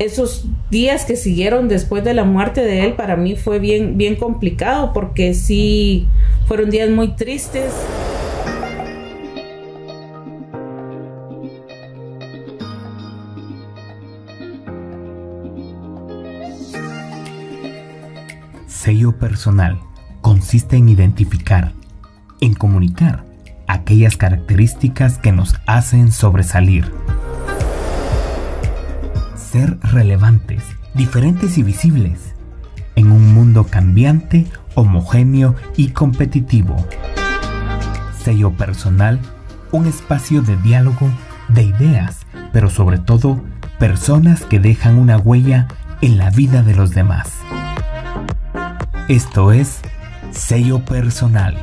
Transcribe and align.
esos 0.00 0.46
días 0.70 1.04
que 1.04 1.14
siguieron 1.14 1.68
después 1.68 2.02
de 2.02 2.14
la 2.14 2.24
muerte 2.24 2.62
de 2.62 2.86
él 2.86 2.94
para 2.94 3.16
mí 3.16 3.36
fue 3.36 3.58
bien, 3.58 3.98
bien 3.98 4.16
complicado 4.16 4.94
porque 4.94 5.34
sí 5.34 6.08
fueron 6.46 6.70
días 6.70 6.88
muy 6.88 7.08
tristes. 7.16 7.70
Sello 18.66 19.18
personal 19.18 19.78
consiste 20.22 20.76
en 20.76 20.88
identificar, 20.88 21.72
en 22.40 22.54
comunicar 22.54 23.26
aquellas 23.68 24.16
características 24.16 25.18
que 25.18 25.30
nos 25.30 25.56
hacen 25.66 26.10
sobresalir. 26.10 26.90
Ser 29.50 29.78
relevantes, 29.80 30.62
diferentes 30.94 31.58
y 31.58 31.62
visibles 31.62 32.34
en 32.94 33.10
un 33.10 33.34
mundo 33.34 33.64
cambiante, 33.64 34.46
homogéneo 34.74 35.56
y 35.76 35.88
competitivo. 35.88 36.76
Sello 38.22 38.52
personal, 38.52 39.18
un 39.72 39.86
espacio 39.86 40.42
de 40.42 40.56
diálogo, 40.58 41.08
de 41.48 41.62
ideas, 41.64 42.26
pero 42.52 42.70
sobre 42.70 42.98
todo 42.98 43.42
personas 43.78 44.42
que 44.44 44.60
dejan 44.60 44.98
una 44.98 45.16
huella 45.18 45.66
en 46.00 46.18
la 46.18 46.30
vida 46.30 46.62
de 46.62 46.74
los 46.74 46.90
demás. 46.90 47.38
Esto 49.08 49.50
es 49.50 49.80
sello 50.30 50.84
personal. 50.84 51.56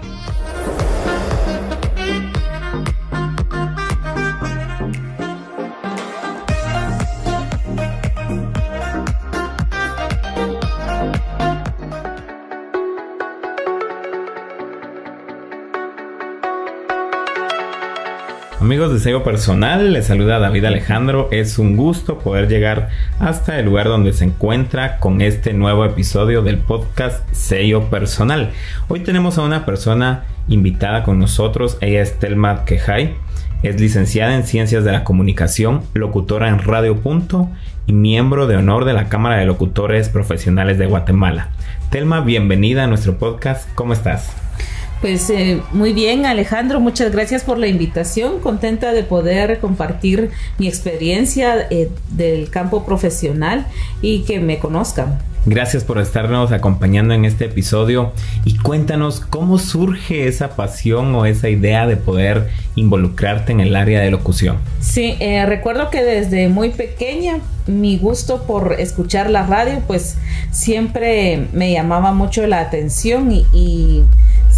Amigos 18.98 19.04
de 19.04 19.12
Sello 19.12 19.24
Personal, 19.24 19.94
les 19.94 20.08
saluda 20.08 20.40
David 20.40 20.66
Alejandro. 20.66 21.30
Es 21.32 21.60
un 21.60 21.78
gusto 21.78 22.18
poder 22.18 22.48
llegar 22.48 22.90
hasta 23.20 23.60
el 23.60 23.66
lugar 23.66 23.90
donde 23.90 24.12
se 24.12 24.26
encuentra 24.26 24.98
con 24.98 25.22
este 25.22 25.54
nuevo 25.54 25.86
episodio 25.86 26.42
del 26.42 26.58
podcast 26.58 27.24
Sello 27.32 27.92
Personal. 27.92 28.54
Hoy 28.88 29.02
tenemos 29.02 29.38
a 29.38 29.44
una 29.44 29.68
persona 29.68 30.24
invitada 30.48 31.04
con 31.04 31.20
nosotros. 31.20 31.78
Ella 31.80 32.02
es 32.02 32.18
Telma 32.18 32.66
Quejay. 32.66 33.14
Es 33.62 33.80
licenciada 33.80 34.34
en 34.34 34.46
Ciencias 34.46 34.84
de 34.84 34.94
la 34.94 35.04
Comunicación, 35.04 35.84
locutora 35.94 36.50
en 36.50 36.58
Radio 36.58 36.98
Punto 36.98 37.50
y 37.86 37.94
miembro 37.94 38.48
de 38.48 38.58
honor 38.58 38.86
de 38.86 38.94
la 38.94 39.10
Cámara 39.10 39.38
de 39.38 39.46
Locutores 39.46 40.10
Profesionales 40.10 40.80
de 40.80 40.88
Guatemala. 40.88 41.50
Telma, 41.92 42.22
bienvenida 42.22 42.86
a 42.86 42.88
nuestro 42.88 43.20
podcast. 43.20 43.70
¿Cómo 43.76 43.94
estás? 43.94 44.36
Pues 45.02 45.30
eh, 45.30 45.62
muy 45.74 45.94
bien, 45.94 46.26
Alejandro, 46.26 46.80
muchas 46.80 47.12
gracias 47.12 47.44
por 47.44 47.60
la 47.60 47.68
invitación. 47.68 48.40
Contenta 48.40 48.94
de 48.94 49.04
poder 49.04 49.60
compartir 49.60 50.32
mi 50.58 50.68
experiencia 50.68 51.68
eh, 51.70 51.90
del 52.10 52.50
campo 52.50 52.84
profesional 52.84 53.68
y 54.02 54.24
que 54.24 54.40
me 54.40 54.58
conozcan. 54.58 55.20
Gracias 55.46 55.86
por 55.86 55.98
estarnos 56.00 56.52
acompañando 56.52 57.14
en 57.14 57.24
este 57.24 57.46
episodio 57.46 58.12
y 58.44 58.58
cuéntanos 58.58 59.22
cómo 59.22 59.60
surge 59.60 60.28
esa 60.28 60.58
pasión 60.58 61.16
o 61.16 61.26
esa 61.26 61.48
idea 61.48 61.88
de 61.88 61.96
poder 61.96 62.50
involucrarte 62.76 63.54
en 63.54 63.62
el 63.62 63.76
área 63.78 64.02
de 64.02 64.12
locución. 64.12 64.58
Sí, 64.82 65.16
eh, 65.22 65.46
recuerdo 65.46 65.90
que 65.90 66.04
desde 66.04 66.50
muy 66.50 66.72
pequeña 66.72 67.40
mi 67.66 67.98
gusto 67.98 68.44
por 68.44 68.76
escuchar 68.80 69.30
la 69.30 69.46
radio 69.46 69.82
pues 69.88 70.18
siempre 70.52 71.48
me 71.54 71.72
llamaba 71.72 72.14
mucho 72.14 72.46
la 72.46 72.60
atención 72.60 73.32
y 73.32 74.04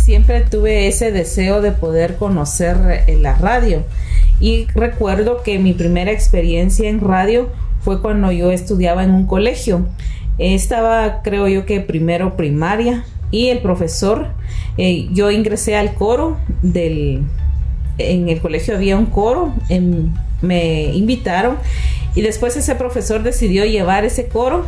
siempre 0.09 0.41
tuve 0.41 0.87
ese 0.87 1.11
deseo 1.11 1.61
de 1.61 1.71
poder 1.71 2.15
conocer 2.15 3.03
en 3.05 3.21
la 3.21 3.35
radio. 3.35 3.83
Y 4.39 4.65
recuerdo 4.73 5.43
que 5.43 5.59
mi 5.59 5.73
primera 5.73 6.11
experiencia 6.11 6.89
en 6.89 6.99
radio 6.99 7.49
fue 7.81 8.01
cuando 8.01 8.31
yo 8.31 8.51
estudiaba 8.51 9.03
en 9.03 9.11
un 9.11 9.27
colegio. 9.27 9.85
Estaba, 10.39 11.21
creo 11.21 11.47
yo 11.47 11.67
que 11.67 11.79
primero 11.79 12.35
primaria 12.35 13.03
y 13.29 13.49
el 13.49 13.59
profesor, 13.59 14.29
eh, 14.79 15.09
yo 15.11 15.29
ingresé 15.29 15.75
al 15.75 15.93
coro 15.93 16.37
del, 16.63 17.21
en 17.99 18.29
el 18.29 18.41
colegio 18.41 18.73
había 18.73 18.97
un 18.97 19.05
coro, 19.05 19.53
me 20.41 20.85
invitaron 20.85 21.57
y 22.15 22.21
después 22.21 22.57
ese 22.57 22.75
profesor 22.75 23.23
decidió 23.23 23.65
llevar 23.65 24.05
ese 24.05 24.27
coro 24.27 24.65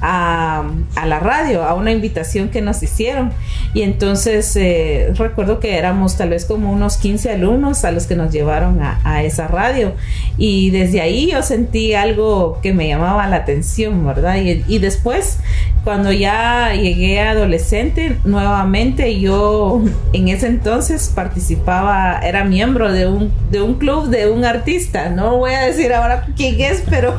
a, 0.00 0.64
la 1.06 1.18
radio, 1.18 1.64
a 1.64 1.74
una 1.74 1.92
invitación 1.92 2.48
que 2.48 2.60
nos 2.60 2.82
hicieron. 2.82 3.32
Y 3.72 3.82
entonces 3.82 4.54
eh, 4.56 5.12
recuerdo 5.16 5.60
que 5.60 5.76
éramos 5.76 6.16
tal 6.16 6.30
vez 6.30 6.44
como 6.44 6.72
unos 6.72 6.96
15 6.98 7.32
alumnos 7.32 7.84
a 7.84 7.90
los 7.90 8.06
que 8.06 8.14
nos 8.14 8.32
llevaron 8.32 8.80
a, 8.82 9.22
esa 9.22 9.48
radio. 9.48 9.92
Y 10.36 10.70
desde 10.70 11.00
ahí 11.00 11.30
yo 11.30 11.42
sentí 11.42 11.94
algo 11.94 12.58
que 12.62 12.72
me 12.72 12.88
llamaba 12.88 13.26
la 13.28 13.36
atención, 13.36 14.04
¿verdad? 14.06 14.36
Y, 14.36 14.64
y 14.68 14.78
después, 14.78 15.38
cuando 15.84 16.12
ya 16.12 16.74
llegué 16.74 17.20
a 17.20 17.30
adolescente, 17.30 18.16
nuevamente 18.24 19.18
yo 19.18 19.82
en 20.12 20.28
ese 20.28 20.46
entonces 20.46 21.10
participaba, 21.14 22.20
era 22.20 22.44
miembro 22.44 22.92
de 22.92 23.06
un, 23.06 23.32
de 23.50 23.62
un 23.62 23.74
club 23.74 24.08
de 24.08 24.30
un 24.30 24.44
artista. 24.44 25.08
No 25.08 25.38
voy 25.38 25.52
a 25.52 25.60
decir 25.60 25.92
ahora 25.92 26.26
quién 26.36 26.60
es, 26.60 26.83
pero 26.90 27.14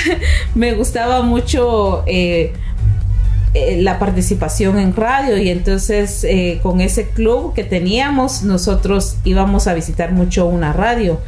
me 0.54 0.74
gustaba 0.74 1.22
mucho 1.22 2.04
eh, 2.06 2.52
eh, 3.54 3.80
la 3.82 3.98
participación 3.98 4.78
en 4.78 4.94
radio 4.94 5.38
y 5.38 5.48
entonces 5.48 6.24
eh, 6.24 6.60
con 6.62 6.80
ese 6.80 7.08
club 7.08 7.54
que 7.54 7.64
teníamos 7.64 8.42
nosotros 8.42 9.16
íbamos 9.24 9.66
a 9.66 9.74
visitar 9.74 10.12
mucho 10.12 10.46
una 10.46 10.72
radio. 10.72 11.20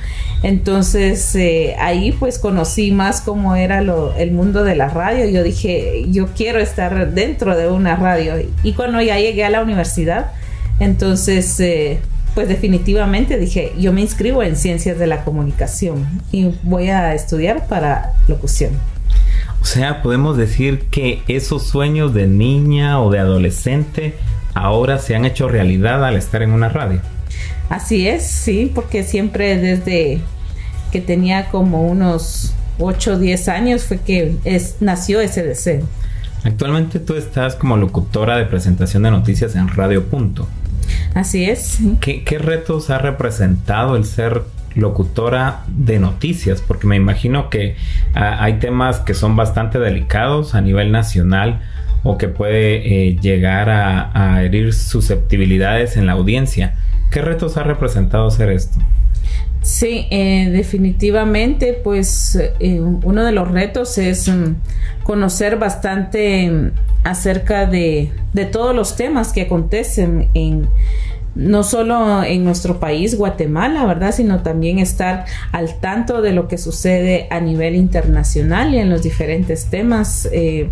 Entonces 0.43 1.37
ahí 1.79 2.13
pues 2.13 2.39
conocí 2.39 2.93
más 2.93 3.21
cómo 3.21 3.57
era 3.57 3.83
lo, 3.83 4.15
el 4.15 4.33
mundo 4.33 4.65
de 4.65 4.75
la 4.75 4.89
radio. 4.89 5.29
Yo 5.29 5.43
dije, 5.43 6.07
yo 6.09 6.29
quiero 6.35 6.61
estar 6.61 7.13
dentro 7.13 7.55
de 7.55 7.69
una 7.69 7.97
radio. 7.97 8.35
Y 8.63 8.73
cuando 8.73 9.03
ya 9.03 9.19
llegué 9.19 9.45
a 9.45 9.51
la 9.51 9.61
universidad, 9.63 10.33
entonces 10.79 11.61
pues 12.35 12.49
definitivamente 12.49 13.39
dije, 13.39 13.73
yo 13.79 13.93
me 13.93 14.01
inscribo 14.01 14.43
en 14.43 14.57
ciencias 14.57 14.99
de 14.99 15.07
la 15.07 15.25
comunicación 15.25 16.07
y 16.33 16.51
voy 16.63 16.89
a 16.89 17.15
estudiar 17.15 17.67
para 17.67 18.15
locución. 18.29 18.73
O 19.61 19.65
sea, 19.65 20.03
podemos 20.03 20.37
decir 20.37 20.87
que 20.91 21.23
esos 21.29 21.67
sueños 21.67 22.15
de 22.15 22.27
niña 22.27 23.01
o 23.01 23.11
de 23.11 23.19
adolescente 23.19 24.15
ahora 24.55 24.99
se 24.99 25.15
han 25.15 25.25
hecho 25.25 25.49
realidad 25.49 26.05
al 26.05 26.17
estar 26.17 26.43
en 26.43 26.53
una 26.53 26.69
radio. 26.69 27.01
Así 27.69 28.09
es, 28.09 28.27
sí, 28.27 28.71
porque 28.75 29.05
siempre 29.05 29.57
desde 29.59 30.21
que 30.91 31.01
tenía 31.01 31.49
como 31.51 31.87
unos 31.87 32.55
8 32.79 33.13
o 33.13 33.19
10 33.19 33.49
años 33.49 33.85
fue 33.85 33.99
que 33.99 34.37
es, 34.45 34.77
nació 34.81 35.21
ese 35.21 35.43
deseo. 35.43 35.87
Actualmente 36.43 36.99
tú 36.99 37.15
estás 37.15 37.55
como 37.55 37.77
locutora 37.77 38.39
de 38.39 38.47
presentación 38.47 39.03
de 39.03 39.11
noticias 39.11 39.55
en 39.57 39.69
Radio 39.69 40.07
Punto. 40.07 40.49
Así 41.15 41.45
es. 41.45 41.79
¿Qué, 42.01 42.39
retos 42.39 42.91
ha 42.91 42.99
representado 42.99 43.97
el 43.97 44.05
ser 44.05 44.43
locutora 44.75 45.65
de 45.69 45.99
noticias? 45.99 46.63
Porque 46.63 46.87
me 46.87 46.97
imagino 46.97 47.51
que 47.51 47.77
ah, 48.15 48.39
hay 48.41 48.55
temas 48.55 49.01
que 49.01 49.15
son 49.15 49.37
bastante 49.37 49.79
delicados 49.79 50.55
a 50.55 50.61
nivel 50.61 50.93
nacional 50.93 51.61
o 52.03 52.17
que 52.17 52.29
puede 52.29 53.09
eh, 53.09 53.17
llegar 53.21 53.69
a, 53.69 54.43
herir 54.43 54.73
susceptibilidades 54.73 55.97
en 55.97 56.07
la 56.07 56.13
audiencia. 56.13 56.75
¿Qué 57.11 57.21
retos 57.21 57.57
ha 57.57 57.63
representado 57.63 58.31
ser 58.31 58.51
esto? 58.51 58.79
Sí, 59.63 60.07
eh, 60.11 60.49
definitivamente, 60.51 61.75
pues 61.85 62.39
eh, 62.61 62.81
uno 62.81 63.25
de 63.25 63.33
los 63.33 63.51
retos 63.51 63.99
es 63.99 64.29
mm, 64.29 64.55
conocer 65.03 65.59
bastante 65.59 66.51
mm, 66.51 66.71
acerca 67.05 67.67
de, 67.67 68.11
de, 68.33 68.47
todos 68.47 68.75
los 68.75 68.97
temas 68.97 69.33
que 69.33 69.43
acontecen 69.43 70.31
en 70.33 70.69
no 71.35 71.63
solo 71.63 72.25
en 72.25 72.45
nuestro 72.45 72.81
país, 72.81 73.17
Guatemala, 73.17 73.85
¿verdad? 73.87 74.13
Sino 74.13 74.43
también 74.43 74.79
estar 74.79 75.27
al 75.53 75.79
tanto 75.79 76.23
de 76.23 76.33
lo 76.33 76.49
que 76.49 76.59
sucede 76.59 77.29
a 77.31 77.41
nivel 77.41 77.77
internacional 77.77 78.75
y 78.75 78.79
en 78.79 78.91
los 78.91 79.03
diferentes 79.03 79.67
temas. 79.67 80.29
Eh, 80.33 80.71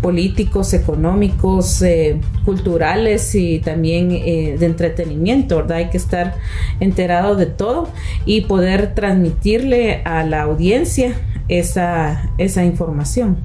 políticos, 0.00 0.74
económicos, 0.74 1.82
eh, 1.82 2.20
culturales 2.44 3.34
y 3.34 3.58
también 3.58 4.12
eh, 4.12 4.56
de 4.58 4.66
entretenimiento, 4.66 5.56
¿verdad? 5.56 5.78
Hay 5.78 5.90
que 5.90 5.96
estar 5.96 6.34
enterado 6.80 7.36
de 7.36 7.46
todo 7.46 7.88
y 8.24 8.42
poder 8.42 8.94
transmitirle 8.94 10.02
a 10.04 10.24
la 10.24 10.42
audiencia 10.42 11.14
esa, 11.48 12.30
esa 12.38 12.64
información. 12.64 13.38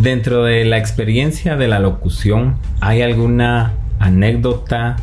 Dentro 0.00 0.44
de 0.44 0.64
la 0.64 0.78
experiencia 0.78 1.56
de 1.56 1.68
la 1.68 1.78
locución, 1.78 2.56
¿hay 2.80 3.02
alguna 3.02 3.74
anécdota 3.98 4.96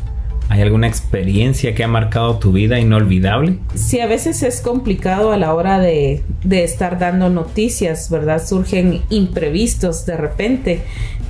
¿Hay 0.49 0.61
alguna 0.61 0.87
experiencia 0.87 1.73
que 1.73 1.83
ha 1.83 1.87
marcado 1.87 2.37
tu 2.37 2.51
vida 2.51 2.79
inolvidable? 2.79 3.57
Sí, 3.73 3.99
a 3.99 4.07
veces 4.07 4.43
es 4.43 4.61
complicado 4.61 5.31
a 5.31 5.37
la 5.37 5.53
hora 5.53 5.79
de, 5.79 6.23
de 6.43 6.63
estar 6.63 6.99
dando 6.99 7.29
noticias, 7.29 8.09
¿verdad? 8.09 8.45
Surgen 8.45 9.01
imprevistos 9.09 10.05
de 10.05 10.17
repente 10.17 10.81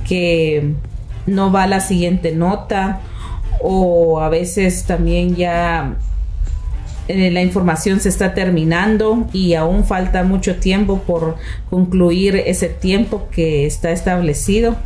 que 0.06 0.74
no 1.26 1.50
va 1.52 1.66
la 1.66 1.80
siguiente 1.80 2.32
nota 2.32 3.00
o 3.62 4.20
a 4.20 4.28
veces 4.28 4.84
también 4.84 5.36
ya 5.36 5.96
eh, 7.06 7.30
la 7.30 7.42
información 7.42 8.00
se 8.00 8.08
está 8.08 8.32
terminando 8.32 9.26
y 9.32 9.54
aún 9.54 9.84
falta 9.84 10.22
mucho 10.22 10.56
tiempo 10.56 11.02
por 11.06 11.36
concluir 11.68 12.36
ese 12.36 12.68
tiempo 12.68 13.28
que 13.30 13.66
está 13.66 13.90
establecido. 13.90 14.76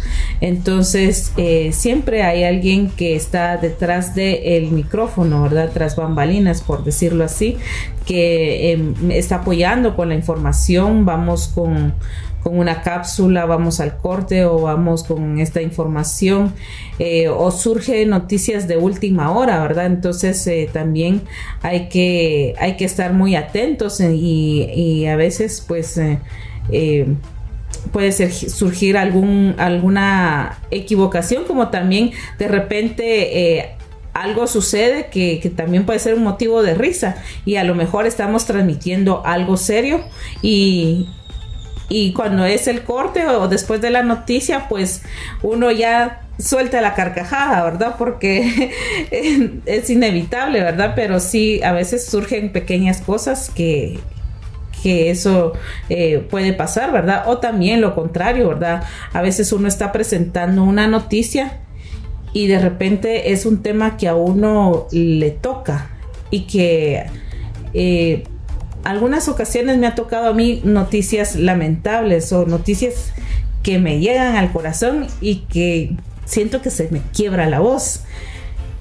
Entonces, 0.40 1.32
eh, 1.36 1.70
siempre 1.72 2.22
hay 2.22 2.42
alguien 2.42 2.90
que 2.90 3.14
está 3.14 3.56
detrás 3.56 4.16
del 4.16 4.70
micrófono, 4.72 5.42
¿verdad? 5.42 5.70
Tras 5.72 5.94
bambalinas, 5.94 6.60
por 6.60 6.82
decirlo 6.82 7.22
así, 7.22 7.56
que 8.04 8.72
em, 8.72 9.10
está 9.12 9.36
apoyando 9.36 9.94
con 9.94 10.08
la 10.08 10.16
información. 10.16 11.04
Vamos 11.04 11.48
con 11.48 11.94
con 12.48 12.58
una 12.58 12.80
cápsula, 12.80 13.44
vamos 13.44 13.78
al 13.78 13.98
corte 13.98 14.46
o 14.46 14.62
vamos 14.62 15.04
con 15.04 15.38
esta 15.38 15.60
información 15.60 16.54
eh, 16.98 17.28
o 17.28 17.50
surge 17.50 18.06
noticias 18.06 18.66
de 18.66 18.78
última 18.78 19.32
hora, 19.32 19.60
¿verdad? 19.60 19.84
Entonces 19.84 20.46
eh, 20.46 20.70
también 20.72 21.20
hay 21.60 21.90
que, 21.90 22.54
hay 22.58 22.78
que 22.78 22.86
estar 22.86 23.12
muy 23.12 23.36
atentos 23.36 24.00
y, 24.00 25.04
a 25.06 25.16
veces 25.16 25.62
pues 25.68 25.98
eh, 25.98 27.06
puede 27.92 28.12
ser, 28.12 28.32
surgir 28.32 28.96
algún, 28.96 29.54
alguna 29.58 30.58
equivocación 30.70 31.44
como 31.44 31.68
también 31.68 32.12
de 32.38 32.48
repente 32.48 33.76
algo 34.14 34.46
sucede 34.46 35.08
que, 35.10 35.52
también 35.54 35.84
puede 35.84 35.98
ser 35.98 36.14
un 36.14 36.24
motivo 36.24 36.62
de 36.62 36.74
risa 36.74 37.22
y 37.44 37.56
a 37.56 37.64
lo 37.64 37.74
mejor 37.74 38.06
estamos 38.06 38.46
transmitiendo 38.46 39.22
algo 39.26 39.58
serio 39.58 40.00
y, 40.40 41.08
y 41.88 42.12
cuando 42.12 42.44
es 42.44 42.68
el 42.68 42.82
corte 42.82 43.26
o 43.26 43.48
después 43.48 43.80
de 43.80 43.90
la 43.90 44.02
noticia, 44.02 44.68
pues 44.68 45.02
uno 45.42 45.70
ya 45.70 46.22
suelta 46.38 46.80
la 46.80 46.94
carcajada, 46.94 47.64
¿verdad? 47.64 47.94
Porque 47.98 48.72
es 49.66 49.90
inevitable, 49.90 50.60
¿verdad? 50.60 50.92
Pero 50.94 51.18
sí, 51.20 51.62
a 51.62 51.72
veces 51.72 52.06
surgen 52.06 52.52
pequeñas 52.52 53.00
cosas 53.00 53.50
que, 53.50 53.98
que 54.82 55.10
eso 55.10 55.54
eh, 55.88 56.18
puede 56.30 56.52
pasar, 56.52 56.92
¿verdad? 56.92 57.24
O 57.26 57.38
también 57.38 57.80
lo 57.80 57.94
contrario, 57.94 58.48
¿verdad? 58.48 58.84
A 59.12 59.22
veces 59.22 59.52
uno 59.52 59.66
está 59.66 59.90
presentando 59.90 60.64
una 60.64 60.86
noticia 60.86 61.60
y 62.32 62.46
de 62.46 62.58
repente 62.58 63.32
es 63.32 63.46
un 63.46 63.62
tema 63.62 63.96
que 63.96 64.08
a 64.08 64.14
uno 64.14 64.86
le 64.92 65.30
toca 65.30 65.90
y 66.30 66.42
que 66.42 67.06
eh, 67.72 68.24
algunas 68.84 69.28
ocasiones 69.28 69.78
me 69.78 69.86
ha 69.86 69.94
tocado 69.94 70.28
a 70.28 70.34
mí 70.34 70.60
noticias 70.64 71.36
lamentables 71.36 72.32
o 72.32 72.46
noticias 72.46 73.12
que 73.62 73.78
me 73.78 74.00
llegan 74.00 74.36
al 74.36 74.52
corazón 74.52 75.06
y 75.20 75.40
que 75.50 75.96
siento 76.24 76.62
que 76.62 76.70
se 76.70 76.88
me 76.90 77.02
quiebra 77.12 77.48
la 77.48 77.60
voz. 77.60 78.04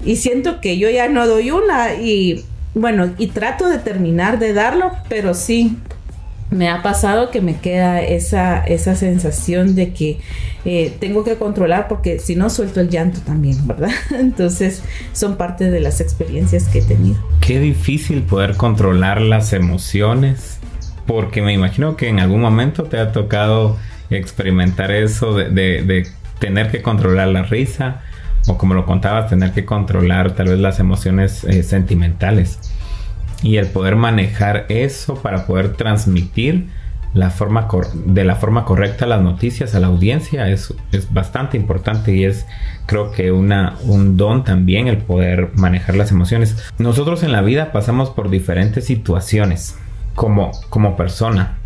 Y 0.04 0.16
siento 0.16 0.60
que 0.60 0.78
yo 0.78 0.88
ya 0.90 1.08
no 1.08 1.26
doy 1.26 1.50
una 1.50 1.94
y 1.94 2.44
bueno, 2.74 3.12
y 3.18 3.28
trato 3.28 3.68
de 3.68 3.78
terminar 3.78 4.38
de 4.38 4.52
darlo, 4.52 4.92
pero 5.08 5.34
sí, 5.34 5.76
me 6.50 6.68
ha 6.68 6.82
pasado 6.82 7.30
que 7.30 7.40
me 7.40 7.56
queda 7.56 8.02
esa, 8.02 8.64
esa 8.64 8.94
sensación 8.94 9.74
de 9.74 9.92
que 9.92 10.18
eh, 10.64 10.94
tengo 10.98 11.24
que 11.24 11.36
controlar 11.36 11.88
porque 11.88 12.18
si 12.18 12.36
no 12.36 12.50
suelto 12.50 12.80
el 12.80 12.88
llanto 12.88 13.20
también, 13.20 13.66
¿verdad? 13.66 13.90
Entonces 14.18 14.82
son 15.12 15.36
parte 15.36 15.70
de 15.70 15.80
las 15.80 16.00
experiencias 16.00 16.68
que 16.68 16.78
he 16.78 16.82
tenido. 16.82 17.16
Qué 17.40 17.60
difícil 17.60 18.22
poder 18.22 18.56
controlar 18.56 19.20
las 19.20 19.52
emociones 19.52 20.58
porque 21.06 21.42
me 21.42 21.52
imagino 21.52 21.96
que 21.96 22.08
en 22.08 22.20
algún 22.20 22.40
momento 22.40 22.84
te 22.84 22.98
ha 22.98 23.12
tocado 23.12 23.76
experimentar 24.10 24.90
eso 24.90 25.34
de, 25.34 25.50
de 25.50 26.06
tener 26.38 26.70
que 26.70 26.82
controlar 26.82 27.28
la 27.28 27.42
risa 27.42 28.02
o 28.46 28.56
como 28.56 28.74
lo 28.74 28.86
contabas, 28.86 29.28
tener 29.28 29.52
que 29.52 29.64
controlar 29.64 30.32
tal 30.32 30.48
vez 30.48 30.58
las 30.58 30.80
emociones 30.80 31.44
eh, 31.44 31.62
sentimentales 31.62 32.58
y 33.42 33.56
el 33.56 33.66
poder 33.66 33.96
manejar 33.96 34.66
eso 34.68 35.14
para 35.16 35.46
poder 35.46 35.74
transmitir 35.74 36.68
la 37.14 37.30
forma 37.30 37.68
de 37.94 38.24
la 38.24 38.36
forma 38.36 38.64
correcta 38.64 39.06
las 39.06 39.22
noticias 39.22 39.74
a 39.74 39.80
la 39.80 39.86
audiencia 39.86 40.48
es, 40.48 40.74
es 40.92 41.12
bastante 41.12 41.56
importante 41.56 42.14
y 42.14 42.24
es 42.24 42.46
creo 42.86 43.12
que 43.12 43.32
una, 43.32 43.76
un 43.84 44.16
don 44.16 44.44
también 44.44 44.88
el 44.88 44.98
poder 44.98 45.50
manejar 45.54 45.96
las 45.96 46.10
emociones. 46.10 46.56
Nosotros 46.78 47.22
en 47.22 47.32
la 47.32 47.42
vida 47.42 47.72
pasamos 47.72 48.10
por 48.10 48.30
diferentes 48.30 48.84
situaciones 48.86 49.76
como, 50.14 50.52
como 50.68 50.96
persona. 50.96 51.58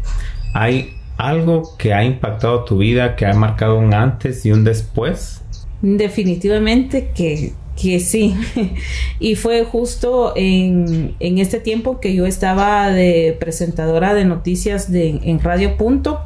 Hay 0.55 0.97
algo 1.17 1.77
que 1.77 1.95
ha 1.95 2.05
impactado 2.05 2.65
tu 2.65 2.79
vida, 2.79 3.17
que 3.17 3.27
ha 3.27 3.35
marcado 3.35 3.79
un 3.79 3.95
antes 3.95 4.45
y 4.47 4.53
un 4.53 4.65
después. 4.65 5.43
Definitivamente 5.81 7.13
que 7.15 7.53
que 7.81 8.01
sí, 8.01 8.35
y 9.21 9.35
fue 9.35 9.65
justo 9.65 10.33
en, 10.37 11.15
en, 11.21 11.39
este 11.39 11.59
tiempo 11.59 12.01
que 12.01 12.15
yo 12.15 12.27
estaba 12.27 12.91
de 12.91 13.37
presentadora 13.41 14.15
de 14.15 14.25
noticias 14.25 14.91
de, 14.93 15.21
en 15.23 15.41
Radio 15.41 15.77
Punto, 15.77 16.21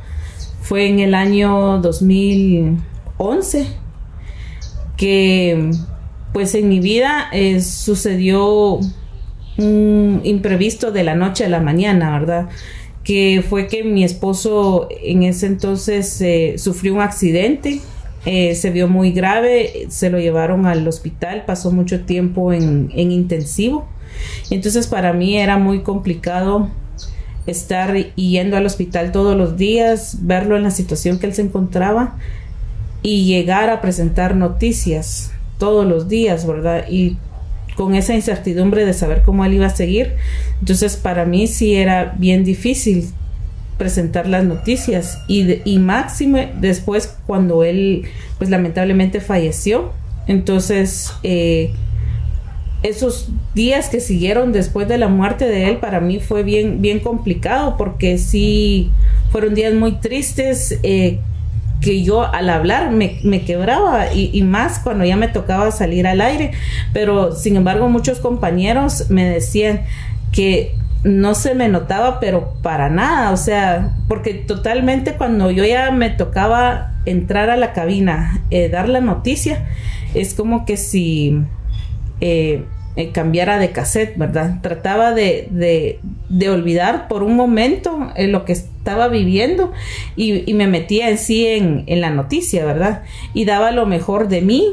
fue 0.60 0.88
en 0.88 0.98
el 0.98 1.14
año 1.14 1.78
2011, 1.78 3.66
que 4.96 5.70
pues 6.32 6.54
en 6.54 6.68
mi 6.68 6.80
vida 6.80 7.28
eh, 7.32 7.60
sucedió 7.62 8.80
un 9.58 10.20
imprevisto 10.24 10.92
de 10.92 11.04
la 11.04 11.14
noche 11.14 11.44
a 11.44 11.48
la 11.48 11.60
mañana, 11.60 12.18
¿verdad? 12.18 12.48
Que 13.04 13.44
fue 13.48 13.68
que 13.68 13.84
mi 13.84 14.04
esposo 14.04 14.88
en 14.90 15.22
ese 15.22 15.46
entonces 15.46 16.20
eh, 16.20 16.56
sufrió 16.58 16.94
un 16.94 17.00
accidente 17.00 17.80
eh, 18.28 18.56
se 18.56 18.70
vio 18.70 18.88
muy 18.88 19.12
grave, 19.12 19.86
se 19.88 20.10
lo 20.10 20.18
llevaron 20.18 20.66
al 20.66 20.86
hospital, 20.88 21.44
pasó 21.46 21.70
mucho 21.70 22.04
tiempo 22.04 22.52
en, 22.52 22.90
intensivo. 22.92 23.86
Entonces 24.50 24.88
para 24.88 25.12
mí 25.12 25.38
era 25.38 25.58
muy 25.58 25.82
complicado 25.82 26.68
estar 27.46 27.96
yendo 28.16 28.56
al 28.56 28.66
hospital 28.66 29.12
todos 29.12 29.36
los 29.36 29.56
días, 29.56 30.18
verlo 30.22 30.56
en 30.56 30.64
la 30.64 30.72
situación 30.72 31.20
que 31.20 31.26
él 31.26 31.34
se 31.34 31.42
encontraba 31.42 32.16
y 33.00 33.26
llegar 33.26 33.70
a 33.70 33.80
presentar 33.80 34.34
noticias 34.34 35.30
todos 35.58 35.86
los 35.86 36.08
días, 36.08 36.48
¿verdad? 36.48 36.86
Y 36.90 37.18
con 37.76 37.94
esa 37.94 38.16
incertidumbre 38.16 38.84
de 38.84 38.92
saber 38.92 39.22
cómo 39.22 39.44
él 39.44 39.54
iba 39.54 39.66
a 39.66 39.76
seguir. 39.76 40.16
Entonces 40.58 40.96
para 40.96 41.24
mí 41.26 41.46
sí 41.46 41.76
era 41.76 42.16
bien 42.18 42.42
difícil 42.42 43.08
presentar 43.78 44.26
las 44.26 44.44
noticias. 44.44 45.22
Y, 45.28 45.60
y 45.64 45.78
máximo 45.78 46.38
después 46.60 47.16
cuando 47.26 47.64
él 47.64 48.06
pues 48.38 48.50
lamentablemente 48.50 49.20
falleció. 49.20 49.92
Entonces 50.26 51.12
eh, 51.22 51.72
esos 52.82 53.28
días 53.54 53.88
que 53.88 54.00
siguieron 54.00 54.52
después 54.52 54.88
de 54.88 54.98
la 54.98 55.08
muerte 55.08 55.46
de 55.46 55.68
él 55.68 55.78
para 55.78 56.00
mí 56.00 56.20
fue 56.20 56.42
bien 56.42 56.82
bien 56.82 57.00
complicado 57.00 57.76
porque 57.76 58.18
sí 58.18 58.90
fueron 59.30 59.54
días 59.54 59.72
muy 59.74 59.92
tristes 59.92 60.78
eh, 60.82 61.18
que 61.80 62.02
yo 62.02 62.22
al 62.22 62.50
hablar 62.50 62.90
me, 62.90 63.18
me 63.22 63.42
quebraba 63.42 64.12
y, 64.12 64.42
más 64.42 64.78
cuando 64.78 65.04
ya 65.04 65.16
me 65.16 65.28
tocaba 65.28 65.70
salir 65.70 66.06
al 66.06 66.20
aire. 66.20 66.52
Pero 66.92 67.32
sin 67.32 67.56
embargo 67.56 67.88
muchos 67.88 68.18
compañeros 68.18 69.10
me 69.10 69.28
decían 69.28 69.82
que 70.32 70.74
no 71.06 71.36
se 71.36 71.54
me 71.54 71.68
notaba, 71.68 72.18
pero 72.18 72.54
para 72.62 72.90
nada, 72.90 73.30
o 73.30 73.36
sea, 73.36 73.96
porque 74.08 74.34
totalmente 74.34 75.14
cuando 75.14 75.52
yo 75.52 75.64
ya 75.64 75.92
me 75.92 76.10
tocaba 76.10 76.94
entrar 77.04 77.48
a 77.48 77.56
la 77.56 77.72
cabina, 77.72 78.42
eh, 78.50 78.68
dar 78.68 78.88
la 78.88 79.00
noticia, 79.00 79.68
es 80.14 80.34
como 80.34 80.66
que 80.66 80.76
si 80.76 81.42
eh, 82.20 82.64
eh, 82.96 83.12
cambiara 83.12 83.60
de 83.60 83.70
cassette, 83.70 84.18
¿verdad? 84.18 84.60
Trataba 84.62 85.12
de, 85.12 85.46
de, 85.52 86.00
de 86.28 86.50
olvidar 86.50 87.06
por 87.06 87.22
un 87.22 87.36
momento 87.36 88.10
lo 88.18 88.44
que 88.44 88.54
estaba 88.54 89.06
viviendo 89.06 89.72
y, 90.16 90.50
y 90.50 90.54
me 90.54 90.66
metía 90.66 91.08
en 91.08 91.18
sí 91.18 91.46
en, 91.46 91.84
en 91.86 92.00
la 92.00 92.10
noticia, 92.10 92.64
¿verdad? 92.64 93.04
Y 93.32 93.44
daba 93.44 93.70
lo 93.70 93.86
mejor 93.86 94.26
de 94.26 94.40
mí 94.40 94.66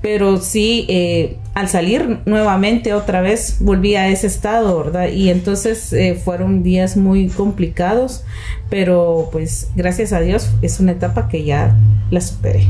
pero 0.00 0.38
sí 0.38 0.86
eh, 0.88 1.36
al 1.54 1.68
salir 1.68 2.20
nuevamente 2.24 2.94
otra 2.94 3.20
vez 3.20 3.58
volví 3.60 3.96
a 3.96 4.08
ese 4.08 4.28
estado, 4.28 4.78
¿verdad? 4.84 5.08
Y 5.08 5.28
entonces 5.28 5.92
eh, 5.92 6.14
fueron 6.14 6.62
días 6.62 6.96
muy 6.96 7.28
complicados, 7.28 8.24
pero 8.70 9.28
pues 9.32 9.70
gracias 9.74 10.12
a 10.12 10.20
Dios 10.20 10.52
es 10.62 10.78
una 10.78 10.92
etapa 10.92 11.28
que 11.28 11.44
ya 11.44 11.76
la 12.10 12.20
superé. 12.20 12.66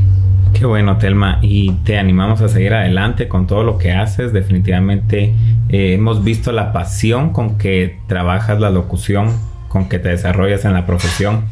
Qué 0.53 0.65
bueno, 0.65 0.97
Telma, 0.97 1.39
y 1.43 1.71
te 1.83 1.99
animamos 1.99 2.41
a 2.41 2.49
seguir 2.49 2.73
adelante 2.73 3.27
con 3.27 3.45
todo 3.45 3.63
lo 3.63 3.77
que 3.77 3.91
haces. 3.91 4.33
Definitivamente 4.33 5.35
eh, 5.69 5.93
hemos 5.93 6.23
visto 6.23 6.51
la 6.51 6.73
pasión 6.73 7.31
con 7.31 7.57
que 7.57 7.99
trabajas 8.07 8.59
la 8.59 8.71
locución, 8.71 9.31
con 9.67 9.87
que 9.87 9.99
te 9.99 10.09
desarrollas 10.09 10.65
en 10.65 10.73
la 10.73 10.87
profesión, 10.87 11.45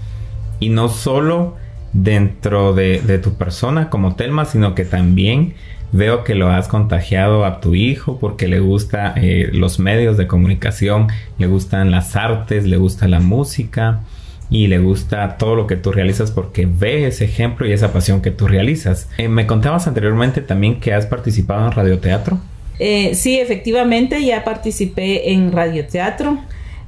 y 0.60 0.70
no 0.70 0.90
solo 0.90 1.56
dentro 1.98 2.74
de, 2.74 3.20
tu 3.24 3.34
persona 3.34 3.90
como 3.90 4.16
Telma, 4.16 4.46
sino 4.46 4.76
que 4.76 4.86
también 4.86 5.56
veo 5.92 6.24
que 6.24 6.36
lo 6.36 6.50
has 6.50 6.68
contagiado 6.68 7.44
a 7.44 7.60
tu 7.60 7.74
hijo 7.74 8.20
porque 8.20 8.48
le 8.48 8.60
gusta 8.60 9.14
eh, 9.16 9.50
los 9.52 9.80
medios 9.80 10.16
de 10.18 10.28
comunicación, 10.28 11.08
le 11.40 11.48
gustan 11.48 11.90
las 11.90 12.16
artes, 12.16 12.66
le 12.66 12.78
gusta 12.78 13.08
la 13.08 13.20
música 13.20 14.02
y 14.50 14.68
le 14.68 14.80
gusta 14.80 15.38
todo 15.38 15.56
lo 15.56 15.66
que 15.66 15.76
tú 15.76 15.92
realizas 15.92 16.30
porque 16.30 16.68
ve 16.68 17.08
ese 17.08 17.26
ejemplo 17.26 17.68
y 17.68 17.72
esa 17.72 17.92
pasión 17.92 18.22
que 18.22 18.32
tú 18.32 18.48
realizas. 18.48 19.10
Eh, 19.18 19.28
me 19.28 19.48
contabas 19.48 19.88
anteriormente 19.88 20.42
también 20.42 20.80
que 20.80 20.94
has 20.94 21.08
participado 21.08 21.66
en 21.66 21.72
radioteatro. 21.72 22.40
Eh, 22.80 23.16
sí, 23.16 23.40
efectivamente, 23.40 24.24
ya 24.24 24.44
participé 24.44 25.32
en 25.32 25.52
radioteatro. 25.52 26.38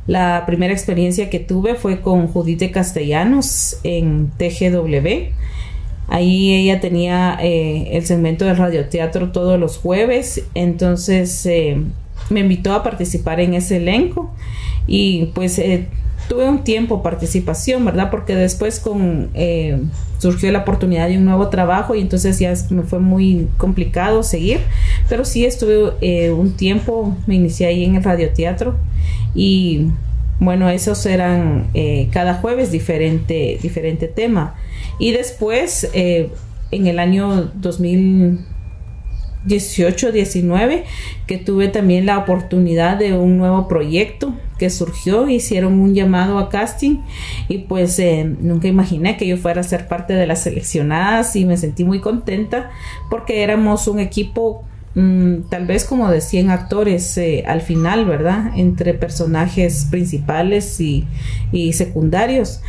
La 0.10 0.44
primera 0.48 0.74
experiencia 0.74 1.30
que 1.30 1.38
tuve 1.38 1.76
fue 1.76 2.02
con 2.02 2.26
Judith 2.26 2.72
Castellanos 2.72 3.80
en 3.84 4.32
TGW. 4.40 5.36
Ahí 6.08 6.56
ella 6.56 6.80
tenía 6.80 7.38
eh, 7.40 7.90
el 7.92 8.04
segmento 8.08 8.44
de 8.44 8.56
radioteatro 8.56 9.32
todos 9.32 9.60
los 9.60 9.78
jueves, 9.78 10.48
entonces 10.56 11.46
eh, 11.46 11.78
me 12.32 12.40
invitó 12.40 12.74
a 12.74 12.82
participar 12.82 13.40
en 13.40 13.54
ese 13.54 13.78
elenco 13.78 14.32
y 14.88 15.28
pues 15.36 15.60
eh, 15.60 15.86
tuve 16.30 16.48
un 16.48 16.64
tiempo 16.64 17.04
participación, 17.04 17.84
¿verdad? 17.84 18.10
Porque 18.10 18.36
después 18.36 18.80
con 18.80 19.32
eh, 19.34 19.82
surgió 20.20 20.50
la 20.52 20.60
oportunidad 20.60 21.10
de 21.10 21.18
un 21.18 21.26
nuevo 21.26 21.50
trabajo 21.50 21.96
y 21.96 22.02
entonces 22.02 22.40
ya 22.40 22.54
me 22.70 22.84
fue 22.84 23.00
muy 23.00 23.50
complicado 23.58 24.24
seguir, 24.24 24.60
pero 25.10 25.26
sí 25.26 25.46
estuve 25.46 25.94
eh, 26.00 26.30
un 26.32 26.56
tiempo, 26.56 27.18
me 27.26 27.36
inicié 27.36 27.68
ahí 27.68 27.84
en 27.84 27.96
el 27.96 28.04
radioteatro 28.04 28.76
y 29.34 29.88
bueno, 30.40 30.70
esos 30.70 31.06
eran 31.06 31.68
eh, 31.74 32.08
cada 32.12 32.36
jueves 32.36 32.72
diferente, 32.72 33.60
diferente 33.62 34.08
tema. 34.08 34.56
Y 34.98 35.12
después, 35.12 35.90
en 35.94 36.88
el 36.88 37.00
año 37.00 37.52
2000 37.56 38.40
18, 39.46 40.12
19, 40.12 40.84
que 41.26 41.38
tuve 41.38 41.70
también 41.70 42.06
la 42.06 42.18
oportunidad 42.18 42.98
de 42.98 43.14
un 43.14 43.38
nuevo 43.38 43.68
proyecto 43.68 44.34
que 44.58 44.70
surgió, 44.70 45.30
hicieron 45.30 45.80
un 45.80 45.96
llamado 45.96 46.38
a 46.38 46.50
casting 46.50 46.98
y 47.48 47.60
pues 47.60 47.98
eh, 48.00 48.26
nunca 48.42 48.68
imaginé 48.68 49.16
que 49.16 49.26
yo 49.26 49.38
fuera 49.38 49.62
a 49.62 49.64
ser 49.64 49.88
parte 49.88 50.14
de 50.14 50.28
las 50.28 50.44
seleccionadas 50.44 51.36
y 51.36 51.46
me 51.46 51.56
sentí 51.58 51.86
muy 51.86 52.02
contenta 52.02 52.70
porque 53.10 53.42
éramos 53.42 53.88
un 53.88 54.00
equipo 54.00 54.66
mm, 54.96 55.44
tal 55.50 55.66
vez 55.66 55.86
como 55.86 56.12
de 56.12 56.20
100 56.20 56.50
actores 56.52 57.18
eh, 57.18 57.46
al 57.48 57.62
final, 57.62 58.06
¿verdad? 58.06 58.52
Entre 58.58 58.94
personajes 58.94 59.88
principales 59.90 60.82
y, 60.82 61.08
y 61.54 61.72
secundarios. 61.74 62.62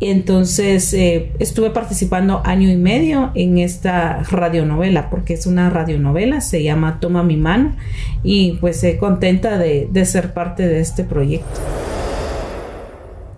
Entonces 0.00 0.94
eh, 0.94 1.32
estuve 1.38 1.70
participando 1.70 2.40
año 2.44 2.70
y 2.70 2.76
medio 2.76 3.30
en 3.34 3.58
esta 3.58 4.22
radionovela, 4.22 5.10
porque 5.10 5.34
es 5.34 5.46
una 5.46 5.68
radionovela, 5.68 6.40
se 6.40 6.62
llama 6.62 7.00
Toma 7.00 7.22
mi 7.22 7.36
mano, 7.36 7.76
y 8.22 8.52
pues 8.60 8.82
eh, 8.82 8.96
contenta 8.96 9.58
de, 9.58 9.88
de 9.92 10.04
ser 10.06 10.32
parte 10.32 10.66
de 10.66 10.80
este 10.80 11.04
proyecto. 11.04 11.60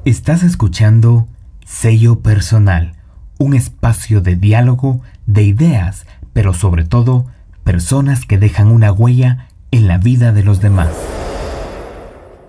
Estás 0.05 0.45
escuchando 0.45 1.27
Sello 1.67 2.21
Personal, 2.21 2.93
un 3.39 3.55
espacio 3.55 4.21
de 4.21 4.37
diálogo, 4.37 5.01
de 5.27 5.43
ideas, 5.43 6.07
pero 6.33 6.55
sobre 6.55 6.85
todo 6.85 7.27
personas 7.65 8.25
que 8.25 8.39
dejan 8.39 8.69
una 8.69 8.93
huella 8.93 9.49
en 9.73 9.89
la 9.89 9.99
vida 9.99 10.33
de 10.33 10.45
los 10.45 10.61
demás. 10.61 10.91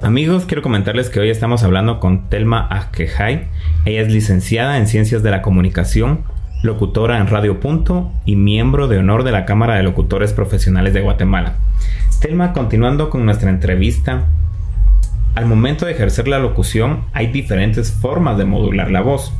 Amigos, 0.04 0.44
quiero 0.44 0.62
comentarles 0.62 1.10
que 1.10 1.22
hoy 1.22 1.30
estamos 1.30 1.64
hablando 1.64 2.02
con 2.02 2.28
Telma 2.28 2.68
Ajkejai. 2.70 3.48
Ella 3.86 4.02
es 4.02 4.12
licenciada 4.12 4.78
en 4.78 4.86
Ciencias 4.86 5.24
de 5.24 5.32
la 5.32 5.42
Comunicación, 5.42 6.26
locutora 6.62 7.20
en 7.20 7.28
Radio 7.28 7.62
Punto 7.62 8.12
y 8.26 8.36
miembro 8.36 8.90
de 8.90 8.98
honor 8.98 9.24
de 9.24 9.32
la 9.32 9.46
Cámara 9.46 9.76
de 9.76 9.84
Locutores 9.84 10.34
Profesionales 10.34 10.94
de 10.94 11.00
Guatemala. 11.00 11.56
Telma, 12.20 12.52
continuando 12.52 13.10
con 13.10 13.26
nuestra 13.26 13.50
entrevista, 13.50 14.28
al 15.36 15.46
momento 15.46 15.86
de 15.86 15.94
ejercer 15.94 16.28
la 16.28 16.40
locución 16.40 17.06
hay 17.14 17.28
diferentes 17.28 17.94
formas 17.94 18.38
de 18.38 18.44
modular 18.44 18.92
la 18.92 19.00
voz. 19.00 19.32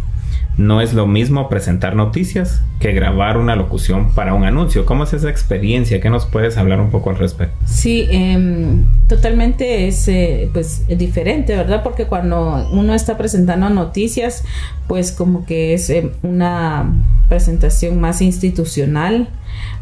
No 0.58 0.82
es 0.82 0.94
lo 0.94 1.08
mismo 1.08 1.50
presentar 1.50 1.96
noticias 1.96 2.62
que 2.80 2.92
grabar 2.92 3.38
una 3.38 3.56
locución 3.56 4.12
para 4.12 4.36
un 4.36 4.44
anuncio. 4.44 4.86
¿Cómo 4.86 5.06
es 5.06 5.14
esa 5.14 5.30
experiencia? 5.30 6.00
¿Qué 6.00 6.12
nos 6.12 6.28
puedes 6.28 6.58
hablar 6.58 6.80
un 6.80 6.92
poco 6.92 7.10
al 7.10 7.18
respecto? 7.18 7.56
Sí, 7.66 8.08
em, 8.12 8.86
totalmente 9.08 9.88
es 9.88 10.08
eh, 10.08 10.50
pues 10.54 10.86
diferente, 10.88 11.56
¿verdad? 11.56 11.82
Porque 11.82 12.06
cuando 12.06 12.68
uno 12.72 12.94
está 12.94 13.18
presentando 13.18 13.70
noticias, 13.70 14.44
pues 14.88 15.12
como 15.12 15.46
que 15.46 15.74
es 15.74 15.90
em, 15.90 16.12
una 16.22 16.94
presentación 17.30 18.00
más 18.00 18.22
institucional, 18.22 19.30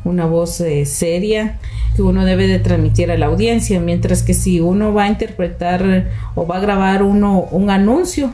una 0.06 0.26
voz 0.26 0.62
eh, 0.62 0.86
seria 0.86 1.60
que 1.96 2.02
uno 2.02 2.24
debe 2.24 2.48
de 2.48 2.60
transmitir 2.60 3.12
a 3.12 3.18
la 3.18 3.26
audiencia, 3.26 3.82
mientras 3.82 4.24
que 4.24 4.34
si 4.34 4.62
uno 4.62 4.94
va 4.94 5.04
a 5.04 5.08
interpretar 5.10 6.12
o 6.36 6.48
va 6.48 6.58
a 6.58 6.60
grabar 6.62 7.04
uno 7.04 7.42
un 7.52 7.70
anuncio, 7.70 8.34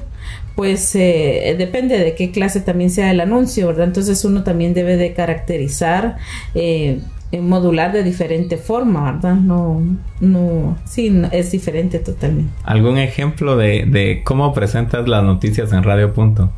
pues 0.55 0.95
eh, 0.95 1.55
depende 1.57 1.97
de 1.99 2.15
qué 2.15 2.31
clase 2.31 2.61
también 2.61 2.89
sea 2.89 3.11
el 3.11 3.19
anuncio, 3.19 3.67
¿verdad? 3.67 3.85
Entonces 3.85 4.23
uno 4.25 4.43
también 4.43 4.73
debe 4.73 4.97
de 4.97 5.13
caracterizar, 5.13 6.17
eh, 6.55 6.99
modular 7.31 7.91
de 7.91 8.03
diferente 8.03 8.57
forma, 8.57 9.11
¿verdad? 9.11 9.35
No, 9.35 9.81
no, 10.19 10.77
sí, 10.85 11.21
es 11.31 11.51
diferente 11.51 11.99
totalmente. 11.99 12.51
¿Algún 12.63 12.97
ejemplo 12.97 13.57
de, 13.57 13.85
de 13.85 14.21
cómo 14.23 14.53
presentas 14.53 15.07
las 15.07 15.23
noticias 15.23 15.71
en 15.73 15.83
Radio 15.83 16.13
Punto? 16.13 16.51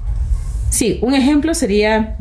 Sí, 0.69 0.99
un 1.01 1.15
ejemplo 1.15 1.53
sería 1.53 2.15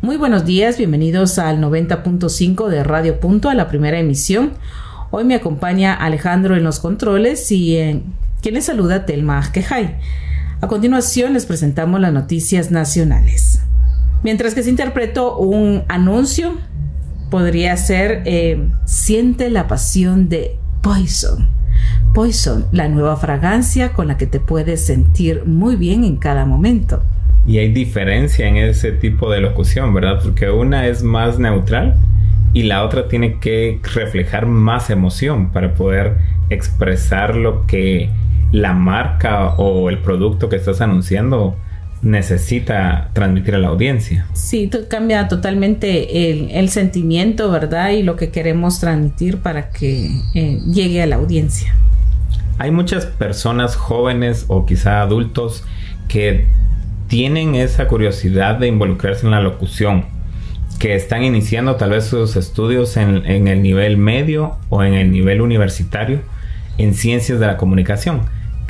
muy 0.00 0.16
buenos 0.16 0.44
días, 0.44 0.78
bienvenidos 0.78 1.38
al 1.38 1.60
90.5 1.60 2.66
de 2.66 2.82
Radio 2.82 3.20
Punto, 3.20 3.48
a 3.48 3.54
la 3.54 3.68
primera 3.68 4.00
emisión. 4.00 4.54
Hoy 5.12 5.22
me 5.22 5.36
acompaña 5.36 5.94
Alejandro 5.94 6.56
en 6.56 6.64
los 6.64 6.80
controles 6.80 7.52
y 7.52 7.76
en 7.76 8.02
quien 8.40 8.54
les 8.54 8.64
saluda 8.64 9.06
Telma 9.06 9.52
Quejay. 9.52 9.94
A 10.62 10.68
continuación 10.68 11.32
les 11.32 11.44
presentamos 11.44 12.00
las 12.00 12.12
noticias 12.12 12.70
nacionales. 12.70 13.60
Mientras 14.22 14.54
que 14.54 14.62
se 14.62 14.70
interpretó 14.70 15.36
un 15.36 15.82
anuncio, 15.88 16.56
podría 17.32 17.76
ser 17.76 18.22
eh, 18.26 18.68
Siente 18.84 19.50
la 19.50 19.66
pasión 19.66 20.28
de 20.28 20.56
Poison. 20.80 21.48
Poison, 22.14 22.66
la 22.70 22.88
nueva 22.88 23.16
fragancia 23.16 23.92
con 23.92 24.06
la 24.06 24.16
que 24.16 24.28
te 24.28 24.38
puedes 24.38 24.86
sentir 24.86 25.42
muy 25.46 25.74
bien 25.74 26.04
en 26.04 26.16
cada 26.16 26.44
momento. 26.44 27.02
Y 27.44 27.58
hay 27.58 27.72
diferencia 27.72 28.46
en 28.46 28.56
ese 28.56 28.92
tipo 28.92 29.32
de 29.32 29.40
locución, 29.40 29.92
¿verdad? 29.92 30.20
Porque 30.22 30.48
una 30.48 30.86
es 30.86 31.02
más 31.02 31.40
neutral 31.40 31.96
y 32.52 32.62
la 32.62 32.84
otra 32.84 33.08
tiene 33.08 33.40
que 33.40 33.80
reflejar 33.94 34.46
más 34.46 34.90
emoción 34.90 35.50
para 35.50 35.74
poder 35.74 36.18
expresar 36.50 37.34
lo 37.34 37.66
que 37.66 38.10
la 38.52 38.74
marca 38.74 39.54
o 39.56 39.88
el 39.88 39.98
producto 39.98 40.48
que 40.48 40.56
estás 40.56 40.80
anunciando 40.82 41.56
necesita 42.02 43.10
transmitir 43.12 43.54
a 43.54 43.58
la 43.58 43.68
audiencia. 43.68 44.26
Sí, 44.34 44.68
cambia 44.88 45.28
totalmente 45.28 46.58
el, 46.58 46.68
sentimiento, 46.68 47.50
¿verdad? 47.50 47.90
Y 47.90 48.02
lo 48.02 48.16
que 48.16 48.30
queremos 48.30 48.80
transmitir 48.80 49.38
para 49.38 49.70
que 49.70 50.10
eh, 50.34 50.60
llegue 50.66 51.02
a 51.02 51.06
la 51.06 51.16
audiencia. 51.16 51.74
Hay 52.58 52.70
muchas 52.70 53.06
personas 53.06 53.76
jóvenes 53.76 54.44
o 54.48 54.66
quizá 54.66 55.00
adultos 55.00 55.64
que 56.08 56.46
tienen 57.06 57.54
esa 57.54 57.88
curiosidad 57.88 58.56
de 58.56 58.66
involucrarse 58.66 59.24
en 59.24 59.30
la 59.30 59.40
locución, 59.40 60.04
que 60.78 60.94
están 60.94 61.22
iniciando 61.22 61.76
tal 61.76 61.90
vez 61.90 62.04
sus 62.04 62.36
estudios 62.36 62.96
en, 62.96 63.24
en 63.26 63.46
el 63.46 63.62
nivel 63.62 63.96
medio 63.96 64.56
o 64.68 64.82
en 64.82 64.94
el 64.94 65.12
nivel 65.12 65.40
universitario 65.40 66.20
en 66.78 66.94
ciencias 66.94 67.38
de 67.38 67.46
la 67.46 67.56
comunicación 67.56 68.22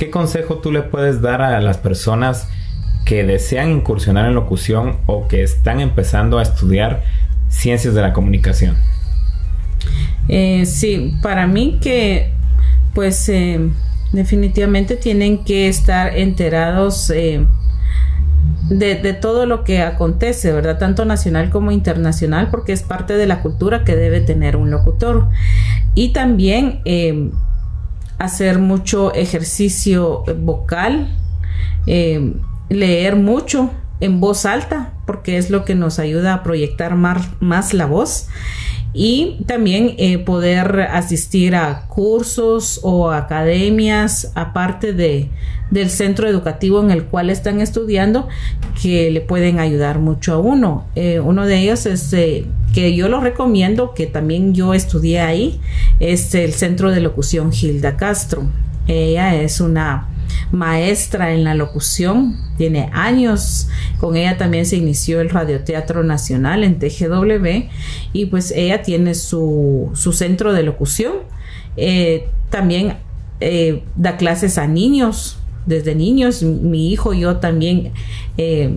¿qué 0.02 0.10
consejo 0.10 0.56
tú 0.56 0.72
le 0.72 0.82
puedes 0.82 1.22
dar 1.22 1.42
a 1.42 1.60
las 1.60 1.78
personas 1.78 2.48
que 3.04 3.22
desean 3.22 3.70
incursionar 3.70 4.26
en 4.26 4.34
locución 4.34 4.96
o 5.06 5.28
que 5.28 5.44
están 5.44 5.78
empezando 5.78 6.40
a 6.40 6.42
estudiar 6.42 7.04
ciencias 7.48 7.94
de 7.94 8.02
la 8.02 8.12
comunicación? 8.12 8.76
Eh, 10.26 10.66
sí, 10.66 11.14
para 11.22 11.46
mí 11.46 11.78
que 11.80 12.32
pues 12.94 13.28
eh, 13.28 13.60
definitivamente 14.10 14.96
tienen 14.96 15.44
que 15.44 15.68
estar 15.68 16.18
enterados 16.18 17.08
eh, 17.10 17.46
de, 18.70 18.96
de, 18.96 19.12
todo 19.12 19.46
lo 19.46 19.62
que 19.62 19.82
acontece, 19.82 20.50
¿verdad? 20.50 20.78
Tanto 20.78 21.04
nacional 21.04 21.48
como 21.50 21.70
internacional, 21.70 22.48
porque 22.50 22.72
es 22.72 22.82
parte 22.82 23.14
de 23.14 23.28
la 23.28 23.40
cultura 23.40 23.84
que 23.84 23.94
debe 23.94 24.20
tener 24.20 24.56
un 24.56 24.72
locutor. 24.72 25.28
Y 25.94 26.08
también 26.08 26.80
hacer 28.22 28.58
mucho 28.58 29.14
ejercicio 29.14 30.24
vocal, 30.38 31.08
eh, 31.86 32.34
leer 32.68 33.16
mucho 33.16 33.70
en 34.00 34.20
voz 34.20 34.46
alta, 34.46 34.94
porque 35.06 35.38
es 35.38 35.50
lo 35.50 35.64
que 35.64 35.74
nos 35.74 35.98
ayuda 35.98 36.34
a 36.34 36.42
proyectar 36.42 36.96
más, 36.96 37.28
más 37.40 37.74
la 37.74 37.86
voz. 37.86 38.28
Y 38.94 39.38
también 39.46 39.94
eh, 39.96 40.18
poder 40.18 40.80
asistir 40.82 41.54
a 41.54 41.86
cursos 41.88 42.80
o 42.82 43.10
academias 43.10 44.32
aparte 44.34 44.92
de, 44.92 45.30
del 45.70 45.88
centro 45.88 46.28
educativo 46.28 46.82
en 46.82 46.90
el 46.90 47.04
cual 47.04 47.30
están 47.30 47.60
estudiando 47.60 48.28
que 48.82 49.10
le 49.10 49.22
pueden 49.22 49.60
ayudar 49.60 49.98
mucho 49.98 50.34
a 50.34 50.38
uno. 50.38 50.86
Eh, 50.94 51.20
uno 51.20 51.46
de 51.46 51.58
ellos 51.58 51.86
es 51.86 52.12
eh, 52.12 52.44
que 52.74 52.94
yo 52.94 53.08
lo 53.08 53.20
recomiendo, 53.20 53.94
que 53.94 54.06
también 54.06 54.54
yo 54.54 54.74
estudié 54.74 55.20
ahí, 55.20 55.60
es 56.00 56.34
el 56.34 56.52
Centro 56.52 56.90
de 56.90 57.00
Locución 57.00 57.52
Gilda 57.52 57.96
Castro. 57.96 58.44
Ella 58.86 59.36
es 59.36 59.60
una 59.60 60.08
maestra 60.52 61.32
en 61.32 61.44
la 61.44 61.54
locución, 61.54 62.36
tiene 62.58 62.90
años, 62.92 63.68
con 63.98 64.16
ella 64.16 64.36
también 64.36 64.66
se 64.66 64.76
inició 64.76 65.20
el 65.20 65.30
Radioteatro 65.30 66.04
Nacional 66.04 66.64
en 66.64 66.78
TGW 66.78 67.68
y 68.12 68.26
pues 68.26 68.52
ella 68.52 68.82
tiene 68.82 69.14
su, 69.14 69.90
su 69.94 70.12
centro 70.12 70.52
de 70.52 70.62
locución, 70.62 71.14
eh, 71.76 72.28
también 72.50 72.96
eh, 73.40 73.82
da 73.96 74.16
clases 74.16 74.58
a 74.58 74.66
niños, 74.66 75.38
desde 75.66 75.94
niños, 75.94 76.42
mi 76.42 76.92
hijo 76.92 77.12
yo 77.12 77.36
también 77.36 77.92
eh, 78.36 78.76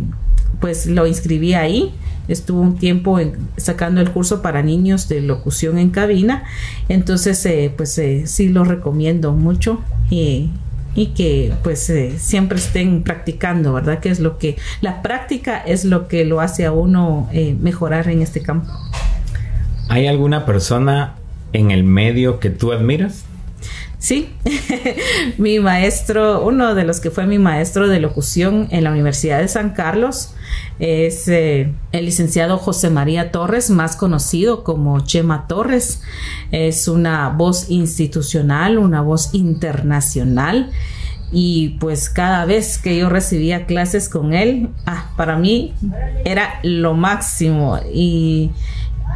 pues 0.60 0.86
lo 0.86 1.08
inscribí 1.08 1.54
ahí. 1.54 1.94
Estuvo 2.28 2.62
un 2.62 2.78
tiempo 2.78 3.20
sacando 3.58 4.02
el 4.02 4.10
curso 4.10 4.42
para 4.42 4.64
niños 4.64 5.08
de 5.08 5.22
locución 5.22 5.78
en 5.78 5.92
cabina. 5.92 6.44
Entonces 6.90 7.48
pues 7.78 8.02
sí 8.26 8.50
lo 8.50 8.64
recomiendo 8.64 9.34
mucho 9.34 9.80
y 10.96 11.08
que 11.08 11.54
pues 11.64 11.90
eh, 11.90 12.18
siempre 12.18 12.58
estén 12.58 13.04
practicando, 13.04 13.74
¿verdad? 13.74 14.00
Que 14.00 14.10
es 14.10 14.20
lo 14.20 14.38
que 14.38 14.58
la 14.82 15.02
práctica 15.02 15.58
es 15.58 15.86
lo 15.86 16.08
que 16.08 16.26
lo 16.26 16.40
hace 16.42 16.66
a 16.66 16.72
uno 16.72 17.30
eh, 17.34 17.56
mejorar 17.60 18.08
en 18.08 18.22
este 18.22 18.42
campo. 18.42 18.72
¿Hay 19.90 20.08
alguna 20.08 20.46
persona 20.46 21.16
en 21.54 21.72
el 21.72 21.84
medio 21.84 22.40
que 22.40 22.50
tú 22.50 22.72
admiras? 22.72 23.26
Sí, 24.06 24.30
mi 25.40 25.58
maestro, 25.60 26.46
uno 26.46 26.76
de 26.76 26.84
los 26.84 27.00
que 27.00 27.10
fue 27.10 27.26
mi 27.26 27.40
maestro 27.40 27.88
de 27.88 28.00
locución 28.00 28.68
en 28.70 28.84
la 28.84 28.92
Universidad 28.92 29.40
de 29.40 29.48
San 29.48 29.72
Carlos, 29.72 30.36
es 30.78 31.28
eh, 31.28 31.74
el 31.92 32.06
licenciado 32.06 32.60
José 32.60 32.92
María 32.92 33.32
Torres, 33.32 33.72
más 33.72 33.96
conocido 33.96 34.64
como 34.64 35.00
Chema 35.00 35.48
Torres. 35.48 36.04
Es 36.52 36.88
una 36.88 37.30
voz 37.30 37.72
institucional, 37.72 38.78
una 38.78 39.02
voz 39.02 39.34
internacional. 39.34 40.70
Y 41.32 41.70
pues 41.80 42.08
cada 42.12 42.46
vez 42.46 42.78
que 42.78 42.96
yo 42.96 43.10
recibía 43.10 43.66
clases 43.66 44.08
con 44.08 44.36
él, 44.36 44.70
ah, 44.86 45.14
para 45.18 45.36
mí 45.36 45.74
era 46.26 46.60
lo 46.62 46.94
máximo. 46.94 47.80
Y 47.92 48.52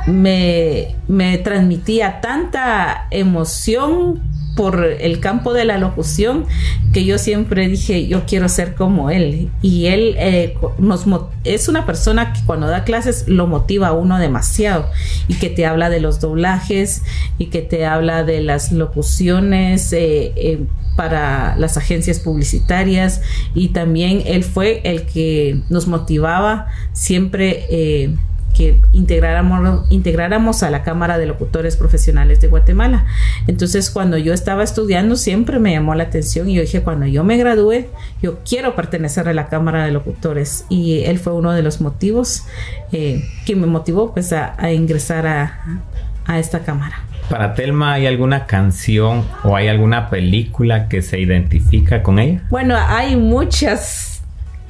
me, 0.07 0.95
me 1.07 1.37
transmitía 1.37 2.21
tanta 2.21 3.05
emoción 3.11 4.38
por 4.59 4.83
el 4.83 5.21
campo 5.21 5.53
de 5.53 5.63
la 5.63 5.77
locución 5.77 6.45
que 6.91 7.05
yo 7.05 7.17
siempre 7.17 7.69
dije 7.69 8.07
yo 8.07 8.25
quiero 8.25 8.49
ser 8.49 8.75
como 8.75 9.09
él. 9.09 9.49
Y 9.61 9.85
él 9.85 10.15
eh, 10.19 10.57
nos 10.77 11.05
es 11.45 11.69
una 11.69 11.85
persona 11.85 12.33
que 12.33 12.41
cuando 12.45 12.67
da 12.67 12.83
clases 12.83 13.29
lo 13.29 13.47
motiva 13.47 13.87
a 13.87 13.93
uno 13.93 14.19
demasiado 14.19 14.89
y 15.29 15.35
que 15.35 15.49
te 15.49 15.65
habla 15.65 15.89
de 15.89 16.01
los 16.01 16.19
doblajes 16.19 17.03
y 17.37 17.45
que 17.45 17.61
te 17.61 17.85
habla 17.85 18.25
de 18.25 18.41
las 18.41 18.73
locuciones 18.73 19.93
eh, 19.93 20.33
eh, 20.35 20.65
para 20.97 21.55
las 21.55 21.77
agencias 21.77 22.19
publicitarias. 22.19 23.21
Y 23.55 23.69
también 23.69 24.23
él 24.25 24.43
fue 24.43 24.81
el 24.83 25.05
que 25.05 25.61
nos 25.69 25.87
motivaba 25.87 26.67
siempre 26.91 28.17
que 28.59 28.75
integráramos, 28.91 29.89
integráramos 29.89 30.63
a 30.63 30.69
la 30.69 30.83
Cámara 30.83 31.17
de 31.17 31.25
Locutores 31.25 31.77
Profesionales 31.77 32.41
de 32.41 32.49
Guatemala. 32.49 33.05
Entonces, 33.47 33.89
cuando 33.89 34.17
yo 34.17 34.33
estaba 34.33 34.63
estudiando, 34.63 35.15
siempre 35.15 35.59
me 35.59 35.71
llamó 35.71 35.95
la 35.95 36.03
atención 36.03 36.49
y 36.49 36.55
yo 36.55 36.61
dije, 36.61 36.81
cuando 36.81 37.05
yo 37.05 37.23
me 37.23 37.37
gradúe, 37.37 37.85
yo 38.21 38.39
quiero 38.39 38.75
pertenecer 38.75 39.29
a 39.29 39.33
la 39.33 39.47
Cámara 39.47 39.85
de 39.85 39.91
Locutores. 39.91 40.65
Y 40.67 41.03
él 41.05 41.19
fue 41.19 41.31
uno 41.31 41.53
de 41.53 41.61
los 41.61 41.79
motivos 41.79 42.43
eh, 42.91 43.23
que 43.45 43.55
me 43.55 43.65
motivó 43.65 44.13
pues 44.13 44.33
a, 44.33 44.73
ingresar 44.73 45.25
a, 45.25 45.81
a 46.25 46.37
esta 46.37 46.59
Cámara. 46.59 46.97
Para 47.29 47.53
Telma, 47.53 47.93
¿hay 47.93 48.07
alguna 48.07 48.45
canción 48.45 49.23
o 49.45 49.55
hay 49.55 49.69
alguna 49.69 50.09
película 50.09 50.89
que 50.89 51.01
se 51.01 51.17
identifica 51.17 52.03
con 52.03 52.19
ella? 52.19 52.41
Bueno, 52.49 52.75
hay 52.77 53.15
muchas 53.15 54.18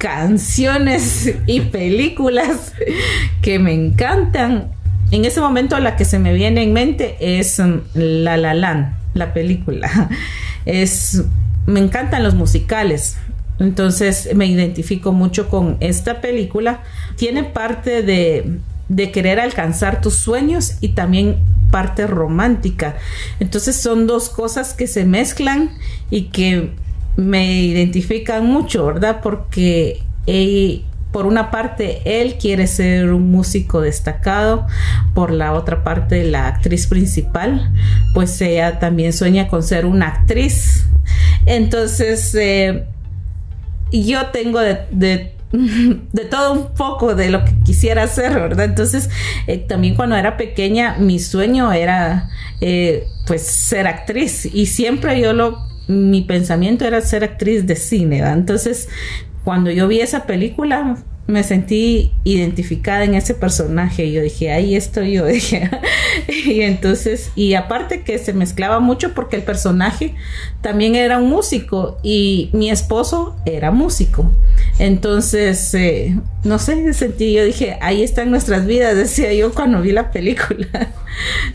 canciones 0.00 1.30
y 1.46 1.60
películas 1.60 2.72
que 3.42 3.58
me 3.58 3.74
encantan. 3.74 4.72
En 5.10 5.26
ese 5.26 5.40
momento 5.40 5.78
la 5.78 5.94
que 5.96 6.06
se 6.06 6.18
me 6.18 6.32
viene 6.32 6.62
en 6.62 6.72
mente 6.72 7.16
es 7.20 7.60
mm, 7.60 7.80
La 7.94 8.36
La 8.36 8.54
Land, 8.54 8.96
la 9.14 9.32
película. 9.32 10.10
Es 10.66 11.22
me 11.66 11.80
encantan 11.80 12.22
los 12.22 12.34
musicales. 12.34 13.16
Entonces 13.58 14.28
me 14.34 14.46
identifico 14.46 15.12
mucho 15.12 15.48
con 15.48 15.76
esta 15.80 16.20
película. 16.20 16.82
Tiene 17.16 17.44
parte 17.44 18.02
de, 18.02 18.58
de 18.88 19.10
querer 19.10 19.40
alcanzar 19.40 20.02
tus 20.02 20.14
sueños 20.14 20.74
y 20.80 20.90
también 20.90 21.38
parte 21.70 22.06
romántica. 22.06 22.96
Entonces 23.38 23.76
son 23.76 24.06
dos 24.06 24.28
cosas 24.28 24.74
que 24.74 24.86
se 24.86 25.04
mezclan 25.04 25.70
y 26.10 26.24
que 26.24 26.72
me 27.16 27.62
identifican 27.62 28.46
mucho, 28.46 28.86
¿verdad? 28.86 29.20
Porque 29.22 30.02
por 31.12 31.26
una 31.26 31.50
parte 31.50 32.02
él 32.04 32.36
quiere 32.40 32.66
ser 32.66 33.12
un 33.12 33.30
músico 33.30 33.80
destacado, 33.80 34.66
por 35.14 35.32
la 35.32 35.52
otra 35.52 35.82
parte 35.82 36.24
la 36.24 36.46
actriz 36.46 36.86
principal, 36.86 37.72
pues 38.14 38.40
ella 38.40 38.78
también 38.78 39.12
sueña 39.12 39.48
con 39.48 39.62
ser 39.62 39.86
una 39.86 40.08
actriz. 40.08 40.86
Entonces, 41.46 42.34
eh, 42.34 42.86
yo 43.92 44.26
tengo 44.26 44.60
de, 44.60 45.34
todo 46.30 46.52
un 46.52 46.74
poco 46.74 47.14
de 47.16 47.30
lo 47.30 47.44
que 47.44 47.54
quisiera 47.64 48.04
hacer, 48.04 48.32
¿verdad? 48.34 48.66
Entonces, 48.66 49.10
eh, 49.48 49.58
también 49.58 49.96
cuando 49.96 50.14
era 50.16 50.36
pequeña, 50.36 50.96
mi 50.98 51.18
sueño 51.18 51.72
era 51.72 52.30
eh, 52.60 53.08
pues 53.26 53.42
ser 53.42 53.88
actriz 53.88 54.46
y 54.46 54.66
siempre 54.66 55.20
yo 55.20 55.32
lo 55.32 55.69
mi 55.88 56.22
pensamiento 56.22 56.84
era 56.84 57.00
ser 57.00 57.24
actriz 57.24 57.66
de 57.66 57.76
cine. 57.76 58.18
Entonces, 58.18 58.88
cuando 59.44 59.70
yo 59.70 59.88
vi 59.88 60.00
esa 60.00 60.26
película, 60.26 60.96
me 61.30 61.42
sentí 61.44 62.12
identificada 62.24 63.04
en 63.04 63.14
ese 63.14 63.34
personaje. 63.34 64.10
Yo 64.12 64.20
dije, 64.20 64.52
ahí 64.52 64.74
estoy 64.74 65.12
yo. 65.12 65.26
Dije. 65.30 65.70
y 66.28 66.60
entonces, 66.62 67.30
y 67.36 67.54
aparte 67.54 68.02
que 68.02 68.18
se 68.18 68.32
mezclaba 68.32 68.80
mucho 68.80 69.14
porque 69.14 69.36
el 69.36 69.42
personaje 69.42 70.14
también 70.60 70.96
era 70.96 71.18
un 71.18 71.30
músico 71.30 71.98
y 72.02 72.50
mi 72.52 72.70
esposo 72.70 73.36
era 73.46 73.70
músico. 73.70 74.30
Entonces, 74.78 75.72
eh, 75.74 76.18
no 76.44 76.58
sé, 76.58 76.92
sentí, 76.92 77.32
yo 77.32 77.44
dije, 77.44 77.78
ahí 77.80 78.02
están 78.02 78.30
nuestras 78.30 78.66
vidas, 78.66 78.96
decía 78.96 79.32
yo 79.32 79.54
cuando 79.54 79.80
vi 79.80 79.92
la 79.92 80.10
película. 80.10 80.92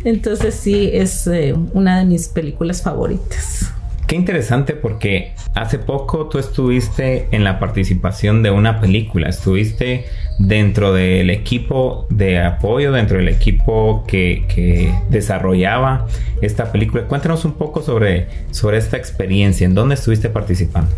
entonces, 0.04 0.56
sí, 0.56 0.90
es 0.94 1.28
eh, 1.28 1.54
una 1.74 2.00
de 2.00 2.06
mis 2.06 2.28
películas 2.28 2.82
favoritas. 2.82 3.75
Qué 4.08 4.16
interesante 4.16 4.74
porque 4.74 5.34
hace 5.56 5.80
poco 5.80 6.28
tú 6.28 6.38
estuviste 6.38 7.28
en 7.32 7.44
la 7.44 7.58
participación 7.58 8.44
de 8.44 8.52
una 8.52 8.80
película, 8.80 9.30
estuviste 9.30 10.06
dentro 10.38 10.94
del 10.94 11.32
equipo 11.32 12.06
de 12.12 12.40
apoyo, 12.40 12.92
dentro 12.92 13.18
del 13.18 13.30
equipo 13.30 14.04
que, 14.08 14.94
desarrollaba 15.10 16.06
esta 16.42 16.72
película. 16.72 17.06
Cuéntanos 17.06 17.46
un 17.46 17.54
poco 17.54 17.82
sobre, 17.82 18.28
sobre 18.52 18.78
esta 18.78 18.98
experiencia, 18.98 19.66
¿en 19.66 19.74
dónde 19.74 19.96
estuviste 19.96 20.30
participando? 20.30 20.92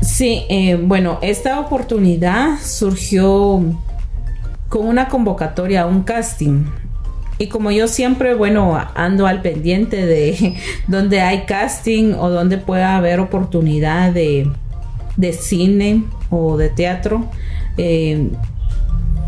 Sí, 0.00 0.44
eh, 0.48 0.76
bueno, 0.82 1.18
esta 1.22 1.60
oportunidad 1.60 2.58
surgió 2.60 3.62
con 4.68 4.86
una 4.86 5.08
convocatoria 5.08 5.86
un 5.86 6.02
casting 6.02 6.64
y 7.40 7.46
como 7.46 7.70
yo 7.70 7.88
siempre, 7.88 8.34
bueno, 8.34 8.78
ando 8.94 9.26
al 9.26 9.40
pendiente 9.40 10.04
de 10.04 10.56
donde 10.88 11.22
hay 11.22 11.46
casting 11.46 12.12
o 12.12 12.28
donde 12.28 12.58
pueda 12.58 12.98
haber 12.98 13.18
oportunidad 13.18 14.12
de, 14.12 14.52
cine 15.32 16.04
o 16.28 16.58
de 16.58 16.68
teatro, 16.68 17.30
eh, 17.78 18.28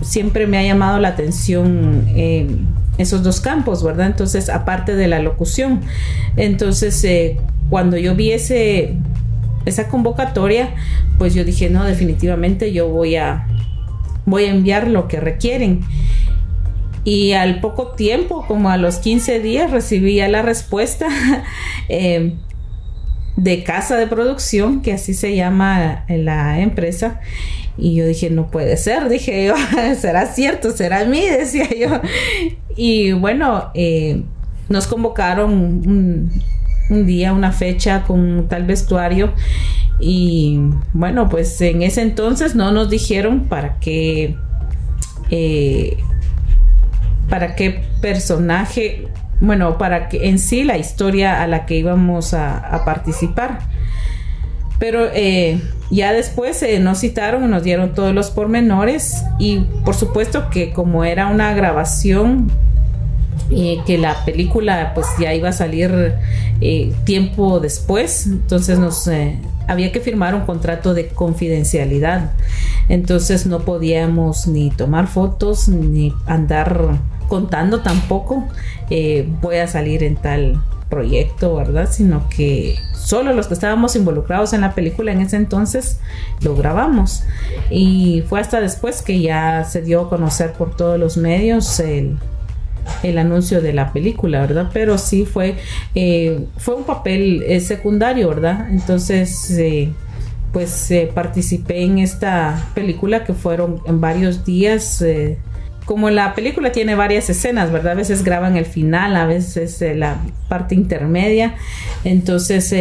siempre 0.02 0.46
me 0.46 0.58
ha 0.58 0.62
llamado 0.62 0.98
la 0.98 1.08
atención 1.08 2.04
eh, 2.08 2.54
esos 2.98 3.22
dos 3.22 3.40
campos, 3.40 3.82
¿verdad? 3.82 4.08
Entonces, 4.08 4.50
aparte 4.50 4.94
de 4.94 5.08
la 5.08 5.18
locución. 5.18 5.80
Entonces, 6.36 7.02
eh, 7.04 7.38
cuando 7.70 7.96
yo 7.96 8.14
vi 8.14 8.32
ese, 8.32 8.94
esa 9.64 9.88
convocatoria, 9.88 10.74
pues 11.16 11.32
yo 11.32 11.44
dije, 11.44 11.70
no, 11.70 11.84
definitivamente 11.84 12.74
yo 12.74 12.88
voy 12.88 13.16
a, 13.16 13.46
voy 14.26 14.44
a 14.44 14.50
enviar 14.50 14.88
lo 14.88 15.08
que 15.08 15.18
requieren 15.18 15.80
y 17.04 17.32
al 17.32 17.60
poco 17.60 17.88
tiempo, 17.88 18.44
como 18.46 18.70
a 18.70 18.76
los 18.76 18.98
15 18.98 19.40
días, 19.40 19.70
recibí 19.70 20.16
ya 20.16 20.28
la 20.28 20.42
respuesta 20.42 21.08
eh, 21.88 22.34
de 23.36 23.64
casa 23.64 23.96
de 23.96 24.06
producción, 24.06 24.82
que 24.82 24.92
así 24.92 25.14
se 25.14 25.34
llama 25.34 26.04
la 26.08 26.60
empresa, 26.60 27.20
Y 27.76 27.94
yo 27.94 28.06
dije, 28.06 28.30
no 28.30 28.50
puede 28.50 28.76
ser, 28.76 29.08
dije 29.10 29.46
yo, 29.46 29.54
será 29.98 30.26
cierto, 30.26 30.70
será 30.70 31.04
mí, 31.04 31.22
decía 31.38 31.68
yo. 31.74 32.00
Y 32.76 33.12
bueno, 33.12 33.70
eh, 33.74 34.22
nos 34.68 34.86
convocaron 34.86 35.52
un, 35.52 36.30
un 36.88 37.06
día, 37.06 37.32
una 37.32 37.52
fecha 37.52 38.04
con 38.04 38.46
tal 38.48 38.64
vestuario. 38.64 39.32
Y 39.98 40.60
bueno, 40.92 41.28
pues 41.28 41.60
en 41.60 41.82
ese 41.82 42.02
entonces 42.02 42.54
no 42.54 42.70
nos 42.72 42.90
dijeron 42.90 43.44
para 43.48 43.78
qué, 43.78 44.36
eh, 45.30 45.96
para 47.32 47.54
qué 47.54 47.82
personaje, 48.02 49.08
bueno, 49.40 49.78
para 49.78 50.10
que 50.10 50.28
en 50.28 50.38
sí 50.38 50.64
la 50.64 50.76
historia 50.76 51.42
a 51.42 51.46
la 51.46 51.64
que 51.64 51.78
íbamos 51.78 52.34
a, 52.34 52.82
participar. 52.84 53.60
Pero 54.78 55.06
eh, 55.14 55.58
ya 55.90 56.12
después 56.12 56.62
eh, 56.62 56.78
nos 56.78 56.98
citaron, 56.98 57.50
nos 57.50 57.62
dieron 57.62 57.94
todos 57.94 58.14
los 58.14 58.30
pormenores 58.30 59.24
y 59.38 59.60
por 59.82 59.94
supuesto 59.94 60.50
que 60.50 60.74
como 60.74 61.04
era 61.04 61.28
una 61.28 61.54
grabación 61.54 62.52
que 63.86 63.98
la 63.98 64.24
película 64.24 64.92
pues 64.94 65.06
ya 65.18 65.34
iba 65.34 65.50
a 65.50 65.52
salir 65.52 66.14
eh, 66.60 66.92
tiempo 67.04 67.60
después, 67.60 68.26
entonces 68.26 68.78
nos 68.78 69.06
eh, 69.08 69.38
había 69.68 69.92
que 69.92 70.00
firmar 70.00 70.34
un 70.34 70.42
contrato 70.42 70.94
de 70.94 71.08
confidencialidad, 71.08 72.32
entonces 72.88 73.46
no 73.46 73.60
podíamos 73.60 74.46
ni 74.46 74.70
tomar 74.70 75.06
fotos 75.06 75.68
ni 75.68 76.12
andar 76.26 76.98
contando 77.32 77.80
tampoco 77.80 78.46
eh, 78.90 79.26
voy 79.40 79.56
a 79.56 79.66
salir 79.66 80.02
en 80.02 80.16
tal 80.16 80.60
proyecto, 80.90 81.56
¿verdad? 81.56 81.88
Sino 81.90 82.28
que 82.28 82.78
solo 82.94 83.32
los 83.32 83.46
que 83.46 83.54
estábamos 83.54 83.96
involucrados 83.96 84.52
en 84.52 84.60
la 84.60 84.74
película 84.74 85.12
en 85.12 85.22
ese 85.22 85.36
entonces 85.36 85.98
lo 86.42 86.54
grabamos. 86.54 87.24
Y 87.70 88.22
fue 88.28 88.38
hasta 88.38 88.60
después 88.60 89.00
que 89.00 89.22
ya 89.22 89.64
se 89.64 89.80
dio 89.80 90.02
a 90.02 90.08
conocer 90.10 90.52
por 90.52 90.76
todos 90.76 91.00
los 91.00 91.16
medios 91.16 91.80
el, 91.80 92.18
el 93.02 93.16
anuncio 93.16 93.62
de 93.62 93.72
la 93.72 93.94
película, 93.94 94.42
¿verdad? 94.42 94.68
Pero 94.70 94.98
sí 94.98 95.24
fue, 95.24 95.56
eh, 95.94 96.44
fue 96.58 96.74
un 96.74 96.84
papel 96.84 97.44
eh, 97.46 97.60
secundario, 97.60 98.28
¿verdad? 98.28 98.68
Entonces, 98.70 99.58
pues 100.52 100.92
participé 101.14 101.82
en 101.82 101.96
esta 101.98 102.68
película 102.74 103.24
que 103.24 103.32
fueron 103.32 103.80
en 103.86 104.02
varios 104.02 104.44
días. 104.44 105.02
Como 105.84 106.10
la 106.10 106.34
película 106.34 106.72
tiene 106.72 106.94
varias 106.94 107.28
escenas, 107.30 107.72
¿verdad? 107.72 107.92
A 107.92 107.96
veces 107.96 108.24
graban 108.24 108.56
el 108.56 108.66
final, 108.66 109.16
a 109.16 109.26
veces 109.26 109.80
la 109.96 110.18
parte 110.48 110.74
intermedia. 110.74 111.54
Entonces, 112.04 112.74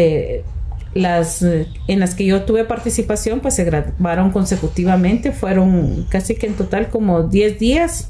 las 0.94 1.42
en 1.42 2.00
las 2.00 2.16
que 2.16 2.26
yo 2.26 2.44
tuve 2.44 2.66
participación 2.66 3.40
pues 3.40 3.56
se 3.56 3.64
grabaron 3.64 4.32
consecutivamente 4.32 5.32
fueron 5.32 6.06
casi 6.10 6.36
que 6.36 6.48
en 6.48 6.56
total 6.56 6.90
como 6.90 7.24
10 7.24 7.60
días 7.60 8.10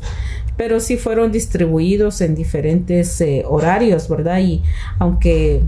pero 0.58 0.80
sí 0.80 0.98
fueron 0.98 1.32
distribuidos 1.32 2.22
en 2.22 2.36
diferentes 2.36 3.20
eh, 3.22 3.44
horarios, 3.48 4.08
¿verdad? 4.08 4.40
Y 4.40 4.62
aunque 5.00 5.62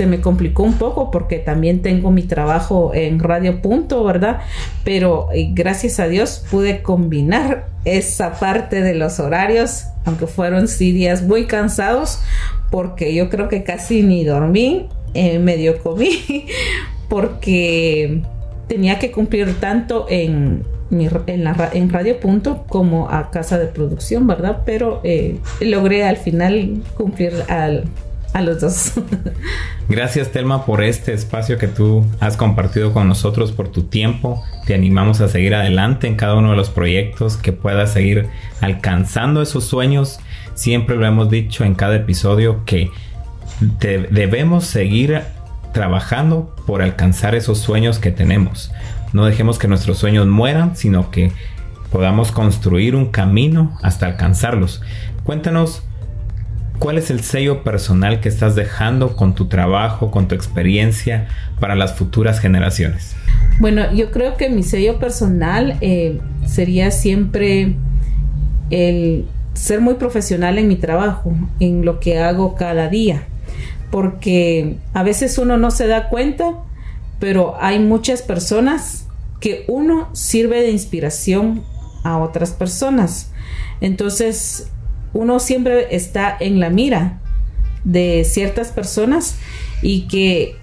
se 0.00 0.06
me 0.06 0.22
complicó 0.22 0.62
un 0.62 0.78
poco 0.78 1.10
porque 1.10 1.38
también 1.38 1.82
tengo 1.82 2.10
mi 2.10 2.22
trabajo 2.22 2.92
en 2.94 3.18
Radio 3.18 3.60
Punto, 3.60 4.02
¿verdad? 4.02 4.40
Pero 4.82 5.28
eh, 5.34 5.50
gracias 5.52 6.00
a 6.00 6.08
Dios 6.08 6.42
pude 6.50 6.80
combinar 6.80 7.66
esa 7.84 8.32
parte 8.40 8.80
de 8.80 8.94
los 8.94 9.20
horarios, 9.20 9.88
aunque 10.06 10.26
fueron 10.26 10.68
sí 10.68 10.92
días 10.92 11.22
muy 11.22 11.44
cansados, 11.44 12.18
porque 12.70 13.14
yo 13.14 13.28
creo 13.28 13.50
que 13.50 13.62
casi 13.62 14.02
ni 14.02 14.24
dormí, 14.24 14.88
eh, 15.12 15.38
medio 15.38 15.82
comí, 15.82 16.46
porque 17.10 18.22
tenía 18.68 18.98
que 18.98 19.12
cumplir 19.12 19.60
tanto 19.60 20.06
en 20.08 20.64
en, 21.26 21.44
la, 21.44 21.70
en 21.74 21.90
Radio 21.90 22.18
Punto 22.18 22.64
como 22.68 23.10
a 23.10 23.30
casa 23.30 23.58
de 23.58 23.66
producción, 23.66 24.26
¿verdad? 24.26 24.62
Pero 24.64 25.02
eh, 25.04 25.38
logré 25.60 26.04
al 26.04 26.16
final 26.16 26.82
cumplir 26.96 27.34
al, 27.48 27.84
a 28.32 28.42
los 28.42 28.60
dos. 28.60 28.92
Gracias 29.88 30.30
Telma 30.30 30.64
por 30.64 30.82
este 30.82 31.12
espacio 31.12 31.58
que 31.58 31.68
tú 31.68 32.06
has 32.20 32.36
compartido 32.36 32.92
con 32.92 33.08
nosotros, 33.08 33.52
por 33.52 33.68
tu 33.68 33.84
tiempo. 33.84 34.42
Te 34.66 34.74
animamos 34.74 35.20
a 35.20 35.28
seguir 35.28 35.54
adelante 35.54 36.06
en 36.06 36.16
cada 36.16 36.36
uno 36.36 36.50
de 36.50 36.56
los 36.56 36.70
proyectos, 36.70 37.36
que 37.36 37.52
puedas 37.52 37.92
seguir 37.92 38.28
alcanzando 38.60 39.42
esos 39.42 39.64
sueños. 39.64 40.20
Siempre 40.54 40.96
lo 40.96 41.06
hemos 41.06 41.30
dicho 41.30 41.64
en 41.64 41.74
cada 41.74 41.96
episodio 41.96 42.64
que 42.64 42.90
debemos 44.10 44.64
seguir 44.64 45.22
trabajando 45.72 46.54
por 46.66 46.82
alcanzar 46.82 47.34
esos 47.34 47.58
sueños 47.58 47.98
que 47.98 48.10
tenemos. 48.10 48.72
No 49.12 49.24
dejemos 49.24 49.58
que 49.58 49.68
nuestros 49.68 49.98
sueños 49.98 50.26
mueran, 50.26 50.76
sino 50.76 51.10
que 51.10 51.32
podamos 51.90 52.30
construir 52.30 52.94
un 52.94 53.06
camino 53.06 53.76
hasta 53.82 54.06
alcanzarlos. 54.06 54.82
Cuéntanos 55.24 55.82
cuál 56.80 56.96
es 56.96 57.10
el 57.10 57.22
sello 57.22 57.62
personal 57.62 58.20
que 58.20 58.28
estás 58.28 58.56
dejando 58.56 59.14
con 59.14 59.34
tu 59.34 59.46
trabajo, 59.46 60.10
con 60.10 60.26
tu 60.26 60.34
experiencia 60.34 61.28
para 61.60 61.76
las 61.76 61.94
futuras 61.94 62.40
generaciones. 62.40 63.14
Bueno, 63.60 63.92
yo 63.92 64.10
creo 64.10 64.36
que 64.36 64.48
mi 64.48 64.62
sello 64.62 64.98
personal 64.98 65.76
eh, 65.82 66.18
sería 66.46 66.90
siempre 66.90 67.76
el 68.70 69.26
ser 69.52 69.82
muy 69.82 69.94
profesional 69.94 70.58
en 70.58 70.68
mi 70.68 70.76
trabajo, 70.76 71.34
en 71.60 71.84
lo 71.84 72.00
que 72.00 72.18
hago 72.18 72.54
cada 72.54 72.88
día, 72.88 73.24
porque 73.90 74.76
a 74.94 75.02
veces 75.02 75.36
uno 75.36 75.58
no 75.58 75.70
se 75.70 75.86
da 75.86 76.08
cuenta, 76.08 76.54
pero 77.18 77.56
hay 77.60 77.78
muchas 77.78 78.22
personas 78.22 79.06
que 79.38 79.66
uno 79.68 80.08
sirve 80.14 80.62
de 80.62 80.70
inspiración 80.70 81.62
a 82.04 82.16
otras 82.18 82.52
personas. 82.52 83.32
Entonces, 83.82 84.70
uno 85.12 85.38
siempre 85.40 85.94
está 85.94 86.36
en 86.38 86.60
la 86.60 86.70
mira 86.70 87.20
de 87.84 88.24
ciertas 88.24 88.68
personas 88.68 89.36
y 89.82 90.02
que 90.02 90.56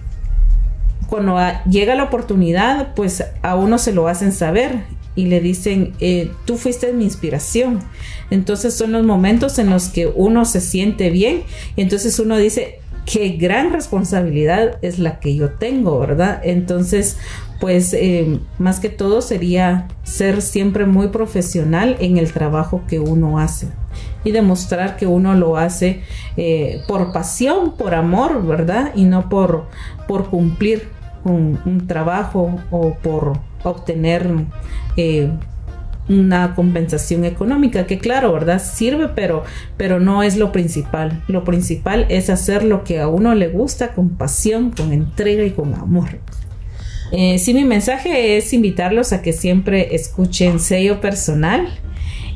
cuando 1.08 1.38
llega 1.68 1.94
la 1.94 2.04
oportunidad, 2.04 2.94
pues 2.94 3.24
a 3.42 3.56
uno 3.56 3.78
se 3.78 3.92
lo 3.92 4.08
hacen 4.08 4.32
saber 4.32 4.82
y 5.14 5.26
le 5.26 5.40
dicen, 5.40 5.94
eh, 6.00 6.30
tú 6.44 6.56
fuiste 6.56 6.92
mi 6.92 7.04
inspiración. 7.04 7.80
Entonces 8.30 8.74
son 8.74 8.92
los 8.92 9.04
momentos 9.04 9.58
en 9.58 9.70
los 9.70 9.88
que 9.88 10.06
uno 10.06 10.44
se 10.44 10.60
siente 10.60 11.10
bien 11.10 11.42
y 11.76 11.82
entonces 11.82 12.18
uno 12.18 12.36
dice, 12.36 12.80
qué 13.10 13.30
gran 13.30 13.72
responsabilidad 13.72 14.78
es 14.82 14.98
la 14.98 15.18
que 15.18 15.34
yo 15.34 15.50
tengo, 15.52 15.98
¿verdad? 15.98 16.40
Entonces, 16.44 17.16
pues 17.58 17.94
eh, 17.94 18.38
más 18.58 18.80
que 18.80 18.90
todo 18.90 19.22
sería 19.22 19.88
ser 20.04 20.42
siempre 20.42 20.84
muy 20.84 21.08
profesional 21.08 21.96
en 22.00 22.18
el 22.18 22.32
trabajo 22.32 22.82
que 22.86 23.00
uno 23.00 23.38
hace 23.38 23.68
y 24.24 24.32
demostrar 24.32 24.96
que 24.96 25.06
uno 25.06 25.34
lo 25.34 25.56
hace 25.56 26.02
eh, 26.36 26.82
por 26.86 27.12
pasión, 27.12 27.76
por 27.76 27.94
amor, 27.94 28.46
¿verdad? 28.46 28.92
Y 28.94 29.04
no 29.04 29.28
por, 29.28 29.68
por 30.06 30.28
cumplir 30.28 30.88
un, 31.24 31.86
trabajo 31.86 32.58
o 32.70 32.94
por 32.94 33.38
obtener 33.64 34.28
eh, 34.96 35.30
una 36.08 36.54
compensación 36.54 37.24
económica 37.24 37.86
que 37.86 37.98
claro, 37.98 38.32
¿verdad? 38.32 38.62
Sirve, 38.62 39.08
pero, 39.08 39.44
pero 39.76 40.00
no 40.00 40.22
es 40.22 40.36
lo 40.36 40.52
principal. 40.52 41.22
Lo 41.28 41.44
principal 41.44 42.06
es 42.08 42.30
hacer 42.30 42.64
lo 42.64 42.84
que 42.84 43.00
a 43.00 43.08
uno 43.08 43.34
le 43.34 43.48
gusta 43.48 43.92
con 43.94 44.10
pasión, 44.10 44.70
con 44.70 44.92
entrega 44.92 45.44
y 45.44 45.50
con 45.50 45.74
amor. 45.74 46.18
Eh, 47.12 47.38
sí, 47.38 47.54
mi 47.54 47.64
mensaje 47.64 48.36
es 48.36 48.52
invitarlos 48.52 49.12
a 49.12 49.22
que 49.22 49.32
siempre 49.32 49.94
escuchen 49.94 50.60
sello 50.60 51.00
personal 51.00 51.68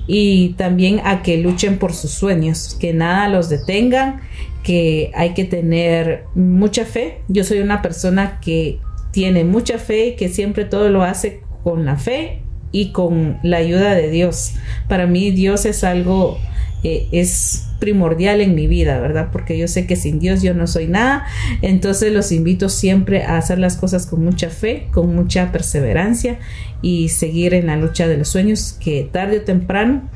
y 0.06 0.50
también 0.54 1.00
a 1.04 1.22
que 1.22 1.38
luchen 1.38 1.78
por 1.78 1.92
sus 1.92 2.10
sueños, 2.10 2.76
que 2.80 2.92
nada 2.92 3.28
los 3.28 3.48
detengan, 3.48 4.20
que 4.62 5.10
hay 5.14 5.34
que 5.34 5.44
tener 5.44 6.24
mucha 6.34 6.84
fe. 6.84 7.18
Yo 7.28 7.44
soy 7.44 7.60
una 7.60 7.82
persona 7.82 8.40
que 8.40 8.78
tiene 9.12 9.44
mucha 9.44 9.78
fe 9.78 10.08
y 10.08 10.16
que 10.16 10.28
siempre 10.28 10.64
todo 10.64 10.88
lo 10.88 11.02
hace 11.02 11.42
con 11.62 11.84
la 11.84 11.96
fe 11.96 12.42
y 12.72 12.90
con 12.90 13.38
la 13.42 13.58
ayuda 13.58 13.94
de 13.94 14.10
Dios. 14.10 14.54
Para 14.88 15.06
mí 15.06 15.30
Dios 15.30 15.66
es 15.66 15.84
algo, 15.84 16.38
eh, 16.84 17.06
es 17.12 17.68
primordial 17.78 18.40
en 18.40 18.54
mi 18.54 18.66
vida, 18.66 19.00
¿verdad? 19.00 19.28
Porque 19.32 19.58
yo 19.58 19.68
sé 19.68 19.86
que 19.86 19.96
sin 19.96 20.18
Dios 20.18 20.42
yo 20.42 20.54
no 20.54 20.66
soy 20.66 20.86
nada. 20.86 21.26
Entonces 21.62 22.12
los 22.12 22.32
invito 22.32 22.68
siempre 22.68 23.24
a 23.24 23.38
hacer 23.38 23.58
las 23.58 23.76
cosas 23.76 24.06
con 24.06 24.24
mucha 24.24 24.50
fe, 24.50 24.88
con 24.92 25.14
mucha 25.14 25.52
perseverancia 25.52 26.38
y 26.80 27.08
seguir 27.08 27.54
en 27.54 27.66
la 27.66 27.76
lucha 27.76 28.06
de 28.08 28.18
los 28.18 28.28
sueños 28.28 28.76
que 28.80 29.08
tarde 29.10 29.38
o 29.38 29.42
temprano 29.42 30.08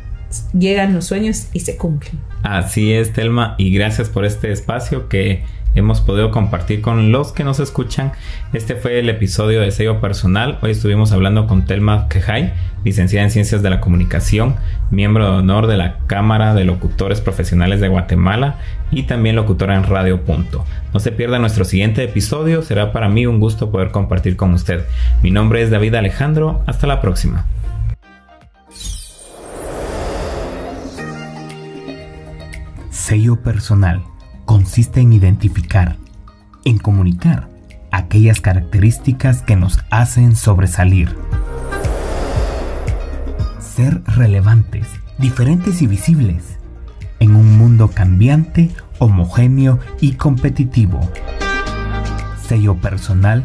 llegan 0.59 0.95
los 0.95 1.07
sueños 1.07 1.49
y 1.53 1.61
se 1.61 1.77
cumplen. 1.77 2.19
Así 2.43 2.93
es, 2.93 3.13
Telma, 3.13 3.55
y 3.59 3.73
gracias 3.73 4.09
por 4.09 4.25
este 4.25 4.53
espacio 4.53 5.09
que 5.09 5.43
hemos 5.77 6.01
podido 6.01 6.31
compartir 6.31 6.81
con 6.81 7.13
los 7.13 7.33
que 7.33 7.45
nos 7.45 7.61
escuchan. 7.61 8.13
Este 8.53 8.75
fue 8.75 8.99
el 8.99 9.09
episodio 9.09 9.61
de 9.61 9.71
sello 9.71 10.01
personal. 10.01 10.59
Hoy 10.63 10.73
estuvimos 10.73 11.13
hablando 11.13 11.47
con 11.47 11.67
Telma 11.67 12.09
Quejay, 12.09 12.53
licenciada 12.83 13.25
en 13.25 13.31
Ciencias 13.31 13.63
de 13.63 13.71
la 13.71 13.81
Comunicación, 13.81 14.57
miembro 14.91 15.25
de 15.25 15.39
honor 15.39 15.67
de 15.67 15.77
la 15.77 15.99
Cámara 16.07 16.55
de 16.55 16.65
Locutores 16.65 17.21
Profesionales 17.21 17.81
de 17.81 17.89
Guatemala 17.89 18.57
y 18.91 19.05
también 19.05 19.37
locutora 19.37 19.77
en 19.77 19.85
Radio 19.85 20.23
Punto. 20.23 20.65
No 20.95 20.99
se 20.99 21.13
pierda 21.13 21.39
nuestro 21.39 21.65
siguiente 21.65 22.03
episodio, 22.03 22.63
será 22.63 22.91
para 22.93 23.09
mí 23.09 23.27
un 23.27 23.39
gusto 23.39 23.71
poder 23.71 23.91
compartir 23.91 24.37
con 24.37 24.55
usted. 24.55 24.87
Mi 25.23 25.31
nombre 25.31 25.63
es 25.63 25.71
David 25.71 25.95
Alejandro, 25.95 26.63
hasta 26.67 26.87
la 26.87 27.03
próxima. 27.03 27.47
Sello 32.91 33.37
personal 33.37 34.16
consiste 34.47 35.01
en 35.01 35.13
identificar, 35.13 35.97
en 36.65 36.79
comunicar 36.79 37.51
aquellas 37.93 38.41
características 38.41 39.43
que 39.43 39.57
nos 39.57 39.81
hacen 39.91 40.35
sobresalir. 40.35 41.15
Ser 43.61 44.03
relevantes, 44.05 44.89
diferentes 45.19 45.83
y 45.83 45.87
visibles 45.87 46.57
en 47.19 47.35
un 47.35 47.59
mundo 47.59 47.89
cambiante, 47.89 48.71
homogéneo 48.99 49.79
y 50.01 50.13
competitivo. 50.13 51.01
Sello 52.47 52.77
personal, 52.77 53.43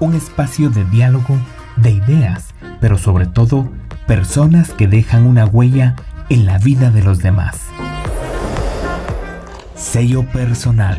un 0.00 0.14
espacio 0.14 0.70
de 0.70 0.84
diálogo, 0.86 1.36
de 1.76 1.90
ideas, 1.90 2.54
pero 2.80 2.98
sobre 2.98 3.26
todo 3.26 3.70
personas 4.06 4.72
que 4.72 4.88
dejan 4.88 5.26
una 5.26 5.46
huella 5.46 5.96
en 6.28 6.46
la 6.46 6.58
vida 6.58 6.90
de 6.90 7.02
los 7.02 7.18
demás. 7.18 7.60
Sello 9.80 10.24
personal 10.30 10.98